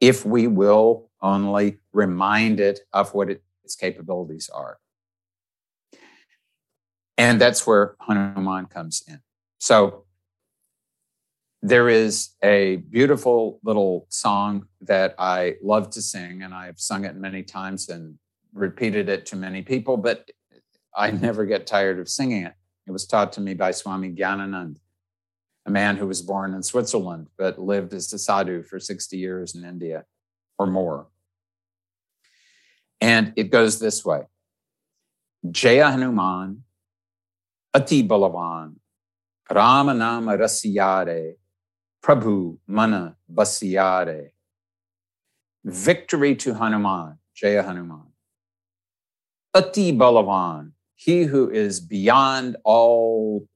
if 0.00 0.24
we 0.24 0.46
will 0.46 1.10
only 1.22 1.78
remind 1.92 2.60
it 2.60 2.80
of 2.92 3.14
what 3.14 3.30
its 3.30 3.76
capabilities 3.76 4.50
are. 4.52 4.78
And 7.16 7.40
that's 7.40 7.66
where 7.66 7.96
Hanuman 8.00 8.66
comes 8.66 9.02
in. 9.06 9.20
So 9.58 10.04
there 11.62 11.88
is 11.88 12.30
a 12.42 12.76
beautiful 12.76 13.60
little 13.64 14.06
song 14.10 14.66
that 14.82 15.14
I 15.18 15.54
love 15.62 15.90
to 15.90 16.02
sing, 16.02 16.42
and 16.42 16.52
I've 16.52 16.78
sung 16.78 17.04
it 17.04 17.16
many 17.16 17.42
times 17.42 17.88
and 17.88 18.18
repeated 18.52 19.08
it 19.08 19.26
to 19.26 19.36
many 19.36 19.62
people, 19.62 19.96
but 19.96 20.30
I 20.94 21.10
never 21.10 21.44
get 21.44 21.66
tired 21.66 21.98
of 21.98 22.08
singing 22.08 22.44
it. 22.44 22.54
It 22.86 22.92
was 22.92 23.06
taught 23.06 23.32
to 23.34 23.40
me 23.40 23.54
by 23.54 23.70
Swami 23.70 24.12
Gyananand, 24.12 24.76
a 25.66 25.70
man 25.70 25.96
who 25.96 26.06
was 26.06 26.22
born 26.22 26.54
in 26.54 26.62
Switzerland 26.62 27.28
but 27.36 27.58
lived 27.58 27.92
as 27.94 28.12
a 28.12 28.18
sadhu 28.18 28.62
for 28.62 28.78
60 28.78 29.16
years 29.16 29.54
in 29.54 29.64
India 29.64 30.04
or 30.58 30.66
more. 30.66 31.08
And 33.00 33.32
it 33.36 33.50
goes 33.50 33.80
this 33.80 34.04
way 34.04 34.22
Jaya 35.50 35.90
Hanuman, 35.90 36.62
Ati 37.74 38.06
Balavan, 38.06 38.76
Ramanama 39.50 40.38
Rasiyare, 40.38 41.34
Prabhu 42.02 42.58
Mana 42.66 43.16
Basiyare. 43.32 44.30
Victory 45.64 46.34
to 46.36 46.54
Hanuman, 46.54 47.18
Jaya 47.34 47.62
Hanuman. 47.62 48.12
Ati 49.54 49.92
Balavan, 49.92 50.73
he 50.96 51.24
who 51.24 51.50
is 51.50 51.80
beyond 51.80 52.56
all 52.64 53.48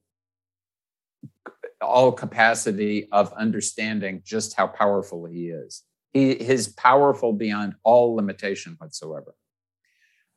all 1.80 2.12
capacity 2.12 3.08
of 3.12 3.32
understanding 3.34 4.20
just 4.24 4.56
how 4.56 4.66
powerful 4.66 5.24
he 5.26 5.48
is. 5.48 5.84
He 6.12 6.32
is 6.32 6.68
powerful 6.68 7.32
beyond 7.32 7.74
all 7.84 8.16
limitation 8.16 8.74
whatsoever. 8.78 9.34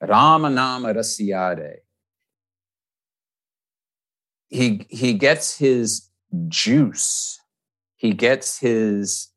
Ramanama 0.03 0.95
Rasiyare. 0.95 1.77
He, 4.49 4.85
he 4.89 5.13
gets 5.13 5.57
his 5.57 6.09
juice, 6.47 7.39
he 7.95 8.13
gets 8.13 8.59
his 8.59 9.29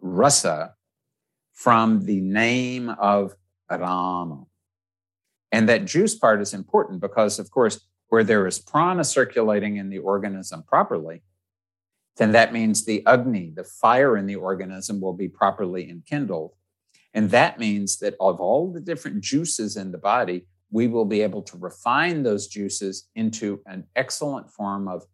rasa 0.00 0.74
from 1.52 2.04
the 2.04 2.20
name 2.20 2.88
of 2.88 3.36
Rama. 3.70 4.44
And 5.52 5.68
that 5.68 5.84
juice 5.84 6.14
part 6.14 6.40
is 6.40 6.52
important 6.54 7.00
because, 7.00 7.38
of 7.38 7.50
course, 7.50 7.80
where 8.08 8.24
there 8.24 8.46
is 8.46 8.58
prana 8.58 9.04
circulating 9.04 9.76
in 9.76 9.88
the 9.88 9.98
organism 9.98 10.62
properly, 10.62 11.22
then 12.16 12.32
that 12.32 12.52
means 12.52 12.84
the 12.84 13.04
agni, 13.06 13.52
the 13.54 13.64
fire 13.64 14.16
in 14.16 14.26
the 14.26 14.36
organism, 14.36 15.00
will 15.00 15.12
be 15.12 15.28
properly 15.28 15.88
enkindled. 15.88 16.52
And 17.12 17.30
that 17.30 17.58
means 17.58 17.98
that 17.98 18.14
of 18.20 18.40
all 18.40 18.72
the 18.72 18.80
different 18.80 19.22
juices 19.22 19.76
in 19.76 19.92
the 19.92 19.98
body, 19.98 20.46
we 20.70 20.86
will 20.88 21.04
be 21.04 21.22
able 21.22 21.42
to 21.42 21.56
refine 21.58 22.22
those 22.22 22.46
juices 22.46 23.08
into 23.14 23.60
an 23.66 23.84
excellent 23.94 24.50
form 24.50 24.88
of 24.88 25.04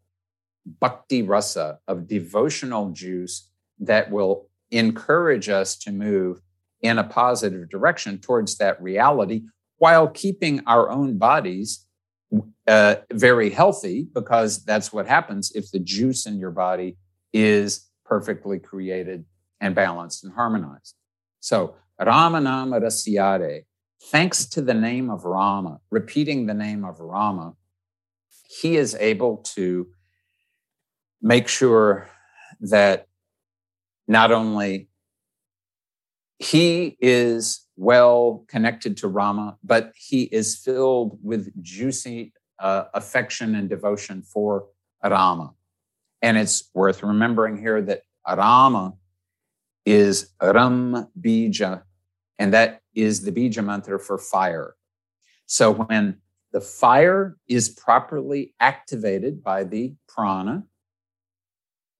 bhakti 0.81 1.23
rasa, 1.23 1.79
of 1.88 2.07
devotional 2.07 2.90
juice 2.90 3.51
that 3.79 4.11
will 4.11 4.49
encourage 4.71 5.49
us 5.49 5.77
to 5.77 5.90
move 5.90 6.40
in 6.81 6.99
a 6.99 7.05
positive 7.05 7.68
direction 7.68 8.18
towards 8.18 8.57
that 8.59 8.81
reality 8.83 9.42
while 9.83 10.07
keeping 10.07 10.62
our 10.68 10.88
own 10.90 11.18
bodies 11.18 11.85
uh, 12.68 12.95
very 13.12 13.51
healthy, 13.51 14.07
because 14.14 14.64
that's 14.64 14.92
what 14.92 15.09
happens 15.09 15.51
if 15.57 15.73
the 15.73 15.81
juice 15.81 16.25
in 16.25 16.38
your 16.38 16.53
body 16.53 16.97
is 17.33 17.90
perfectly 18.05 18.61
created 18.61 19.25
and 19.61 19.75
balanced 19.75 20.23
and 20.23 20.33
harmonized. 20.35 20.95
So, 21.40 21.75
Ramanama 22.01 22.81
Rasyare, 22.81 23.64
thanks 24.05 24.47
to 24.51 24.62
the 24.62 24.73
name 24.73 25.11
of 25.11 25.25
Rama, 25.25 25.81
repeating 25.90 26.47
the 26.47 26.55
name 26.55 26.85
of 26.85 27.01
Rama, 27.01 27.55
he 28.61 28.77
is 28.77 28.95
able 28.95 29.38
to 29.57 29.88
make 31.21 31.49
sure 31.49 32.09
that 32.61 33.09
not 34.07 34.31
only 34.31 34.90
he 36.42 36.96
is 37.00 37.66
well 37.76 38.44
connected 38.48 38.96
to 38.98 39.09
Rama, 39.09 39.57
but 39.62 39.92
he 39.94 40.24
is 40.24 40.57
filled 40.57 41.18
with 41.22 41.52
juicy 41.62 42.33
uh, 42.59 42.85
affection 42.94 43.55
and 43.55 43.68
devotion 43.68 44.22
for 44.22 44.66
Rama. 45.05 45.55
And 46.20 46.37
it's 46.37 46.68
worth 46.74 47.02
remembering 47.02 47.59
here 47.59 47.81
that 47.83 48.02
Rama 48.28 48.94
is 49.87 50.33
Ram 50.40 51.09
Bija, 51.20 51.83
and 52.38 52.52
that 52.52 52.81
is 52.94 53.22
the 53.22 53.33
Bija 53.33 53.64
mantra 53.64 53.98
for 53.98 54.18
fire. 54.18 54.74
So 55.46 55.70
when 55.70 56.18
the 56.52 56.61
fire 56.61 57.37
is 57.48 57.68
properly 57.68 58.55
activated 58.59 59.42
by 59.44 59.64
the 59.64 59.94
prana, 60.09 60.64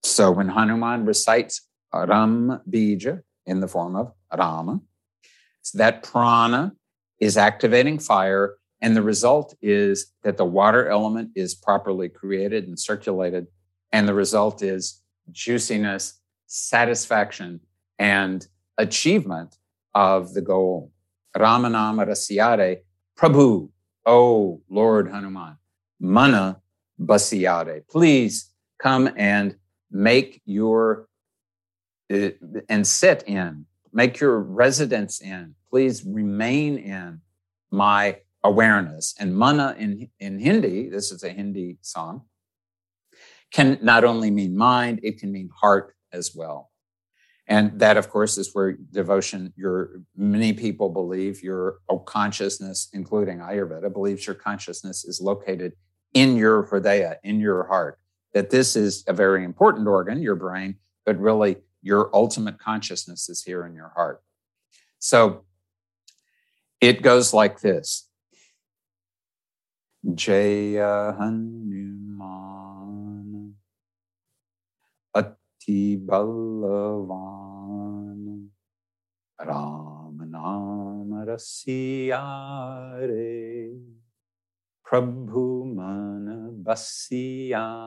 so 0.03 0.33
when 0.33 0.49
Hanuman 0.49 1.07
recites 1.07 1.69
Ram 1.95 2.61
Bija 2.69 3.23
in 3.47 3.61
the 3.61 3.69
form 3.69 3.97
of 3.97 4.13
Rama, 4.37 4.81
so 5.63 5.79
that 5.79 6.03
prana 6.03 6.73
is 7.21 7.37
activating 7.37 7.99
fire, 7.99 8.57
and 8.81 8.97
the 8.97 9.03
result 9.03 9.55
is 9.63 10.13
that 10.25 10.37
the 10.37 10.45
water 10.45 10.89
element 10.89 11.31
is 11.37 11.55
properly 11.55 12.09
created 12.09 12.67
and 12.67 12.79
circulated, 12.79 13.47
and 13.93 14.09
the 14.09 14.15
result 14.15 14.63
is 14.63 15.01
juiciness, 15.31 16.21
satisfaction, 16.47 17.61
and 17.99 18.47
achievement 18.79 19.57
of 19.95 20.35
the 20.35 20.41
goal. 20.41 20.93
Ramanama 21.37 22.07
Rasiyare, 22.07 22.79
Prabhu, 23.19 23.71
O 24.05 24.61
Lord 24.69 25.11
Hanuman, 25.11 25.57
Mana 26.01 26.61
Basiyare. 27.01 27.83
Please 27.89 28.51
come 28.79 29.11
and 29.17 29.57
make 29.91 30.43
your 30.45 31.09
uh, 32.13 32.31
and 32.69 32.87
sit 32.87 33.23
in, 33.27 33.67
make 33.93 34.21
your 34.21 34.41
residence 34.41 35.21
in. 35.21 35.55
Please 35.71 36.05
remain 36.05 36.79
in 36.79 37.21
my 37.71 38.19
awareness. 38.45 39.15
And 39.19 39.37
mana 39.37 39.75
in, 39.79 40.09
in 40.19 40.39
Hindi, 40.39 40.89
this 40.89 41.13
is 41.13 41.23
a 41.23 41.31
Hindi 41.31 41.79
song, 41.81 42.23
can 43.53 43.79
not 43.83 44.05
only 44.05 44.31
mean 44.31 44.57
mind, 44.57 45.01
it 45.03 45.19
can 45.19 45.31
mean 45.31 45.51
heart 45.61 45.95
as 46.13 46.35
well. 46.35 46.71
And 47.49 47.81
that, 47.81 47.97
of 47.97 48.09
course, 48.09 48.39
is 48.39 48.51
where 48.53 48.73
devotion, 48.73 49.53
your 49.57 50.03
many 50.17 50.53
people 50.53 50.89
believe 50.89 51.43
your 51.43 51.79
consciousness, 52.07 52.89
including 52.93 53.39
Ayurveda, 53.39 53.93
believes 53.93 54.27
your 54.27 54.37
consciousness 54.37 55.05
is 55.05 55.21
located 55.21 55.73
in 56.15 56.37
your 56.37 56.65
hridaya, 56.65 57.17
in 57.25 57.41
your 57.41 57.67
heart. 57.67 57.99
That 58.33 58.51
this 58.51 58.77
is 58.77 59.05
a 59.07 59.13
very 59.13 59.45
important 59.45 59.87
organ, 59.87 60.23
your 60.23 60.37
brain, 60.37 60.77
but 61.05 61.19
really 61.19 61.57
your 61.83 62.09
ultimate 62.15 62.59
consciousness 62.59 63.29
is 63.29 63.43
here 63.43 63.67
in 63.67 63.75
your 63.75 63.93
heart. 63.95 64.23
So 64.99 65.45
it 66.81 67.03
goes 67.03 67.35
like 67.35 67.61
this 67.61 68.09
Jaya 70.15 71.15
Hanuman 71.19 71.95
Ati 75.15 75.97
Balavan 75.99 77.33
Ramanam 79.41 81.11
Rasiyare 81.27 82.63
Prabhu 84.87 85.75
Mana 85.75 86.51
Basiyare. 86.63 87.83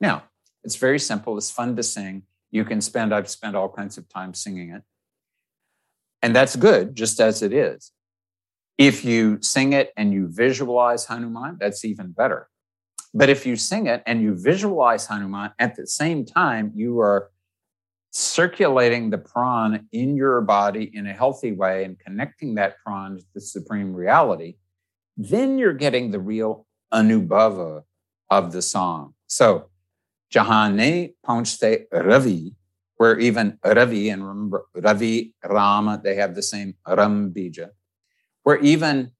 Now, 0.00 0.24
it's 0.64 0.76
very 0.76 0.98
simple. 0.98 1.36
It's 1.36 1.50
fun 1.50 1.76
to 1.76 1.82
sing. 1.82 2.22
You 2.50 2.64
can 2.64 2.80
spend, 2.80 3.14
I've 3.14 3.28
spent 3.28 3.56
all 3.56 3.68
kinds 3.68 3.98
of 3.98 4.08
time 4.08 4.34
singing 4.34 4.70
it. 4.70 4.82
And 6.22 6.34
that's 6.34 6.56
good, 6.56 6.94
just 6.94 7.20
as 7.20 7.42
it 7.42 7.52
is. 7.52 7.92
If 8.78 9.04
you 9.04 9.38
sing 9.40 9.72
it 9.72 9.92
and 9.96 10.12
you 10.12 10.28
visualize 10.28 11.04
Hanuman, 11.06 11.58
that's 11.60 11.84
even 11.84 12.12
better. 12.12 12.48
But 13.12 13.28
if 13.28 13.46
you 13.46 13.56
sing 13.56 13.86
it 13.86 14.02
and 14.06 14.22
you 14.22 14.34
visualize 14.34 15.06
Hanuman 15.06 15.52
at 15.58 15.76
the 15.76 15.86
same 15.86 16.24
time, 16.24 16.72
you 16.74 16.98
are 17.00 17.30
circulating 18.10 19.10
the 19.10 19.18
prana 19.18 19.84
in 19.92 20.16
your 20.16 20.40
body 20.40 20.90
in 20.94 21.06
a 21.06 21.12
healthy 21.12 21.52
way 21.52 21.84
and 21.84 21.98
connecting 21.98 22.54
that 22.54 22.76
prana 22.84 23.18
to 23.18 23.24
the 23.34 23.40
supreme 23.40 23.92
reality, 23.92 24.54
then 25.16 25.58
you're 25.58 25.74
getting 25.74 26.10
the 26.10 26.20
real 26.20 26.66
anubhava 26.92 27.82
of 28.30 28.52
the 28.52 28.62
song. 28.62 29.14
So, 29.26 29.68
Jahane 30.34 31.14
Ponchte 31.24 31.84
Ravi, 31.92 32.54
where 32.96 33.18
even 33.18 33.58
Ravi, 33.64 34.10
and 34.10 34.52
Ravi, 34.74 35.34
Rama, 35.44 36.00
they 36.02 36.16
have 36.16 36.34
the 36.34 36.42
same 36.42 36.74
Ram 36.86 37.32
Bija 37.32 37.70
where 38.44 38.58
even 38.58 39.10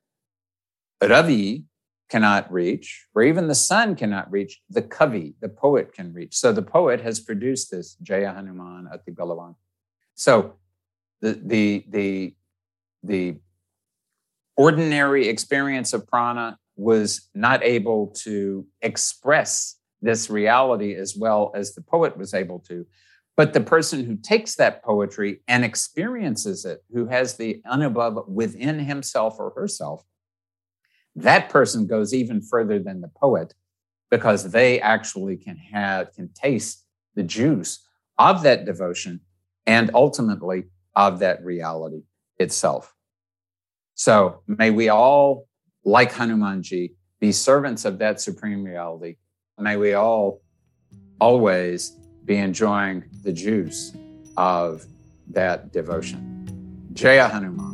Ravi 1.02 1.64
cannot 2.08 2.50
reach, 2.52 3.06
where 3.12 3.24
even 3.24 3.48
the 3.48 3.54
sun 3.54 3.96
cannot 3.96 4.30
reach, 4.30 4.60
the 4.70 4.82
Kavi, 4.82 5.34
the 5.40 5.48
poet, 5.48 5.92
can 5.92 6.12
reach. 6.12 6.36
So 6.36 6.52
the 6.52 6.62
poet 6.62 7.00
has 7.00 7.18
produced 7.18 7.70
this 7.70 7.96
Jaya 7.96 8.32
Hanuman 8.32 8.88
Ati 8.92 9.10
Balavan. 9.10 9.56
So 10.14 10.54
the, 11.20 11.40
the, 11.42 11.84
the, 11.88 12.34
the 13.02 13.36
ordinary 14.56 15.28
experience 15.28 15.92
of 15.92 16.06
prana 16.06 16.58
was 16.76 17.28
not 17.34 17.64
able 17.64 18.08
to 18.24 18.66
express 18.82 19.76
this 20.04 20.28
reality 20.28 20.94
as 20.94 21.16
well 21.16 21.50
as 21.54 21.74
the 21.74 21.80
poet 21.80 22.16
was 22.16 22.34
able 22.34 22.58
to. 22.60 22.86
But 23.36 23.52
the 23.54 23.60
person 23.60 24.04
who 24.04 24.16
takes 24.16 24.54
that 24.56 24.84
poetry 24.84 25.40
and 25.48 25.64
experiences 25.64 26.64
it, 26.64 26.84
who 26.92 27.06
has 27.06 27.36
the 27.36 27.62
anubhava 27.66 28.28
within 28.28 28.78
himself 28.78 29.36
or 29.38 29.50
herself, 29.56 30.04
that 31.16 31.48
person 31.48 31.86
goes 31.86 32.12
even 32.12 32.42
further 32.42 32.78
than 32.78 33.00
the 33.00 33.10
poet 33.16 33.54
because 34.10 34.52
they 34.52 34.80
actually 34.80 35.36
can 35.36 35.56
have, 35.56 36.12
can 36.12 36.28
taste 36.34 36.84
the 37.14 37.22
juice 37.22 37.84
of 38.18 38.42
that 38.42 38.66
devotion 38.66 39.20
and 39.66 39.90
ultimately 39.94 40.64
of 40.94 41.18
that 41.20 41.42
reality 41.42 42.02
itself. 42.38 42.94
So 43.94 44.42
may 44.46 44.70
we 44.70 44.90
all, 44.90 45.48
like 45.84 46.12
Hanumanji, 46.12 46.92
be 47.20 47.32
servants 47.32 47.84
of 47.84 47.98
that 47.98 48.20
supreme 48.20 48.62
reality. 48.62 49.16
May 49.58 49.76
we 49.76 49.94
all 49.94 50.40
always 51.20 51.90
be 52.24 52.36
enjoying 52.38 53.04
the 53.22 53.32
juice 53.32 53.92
of 54.36 54.84
that 55.28 55.72
devotion. 55.72 56.88
Jaya 56.92 57.28
Hanuman. 57.28 57.73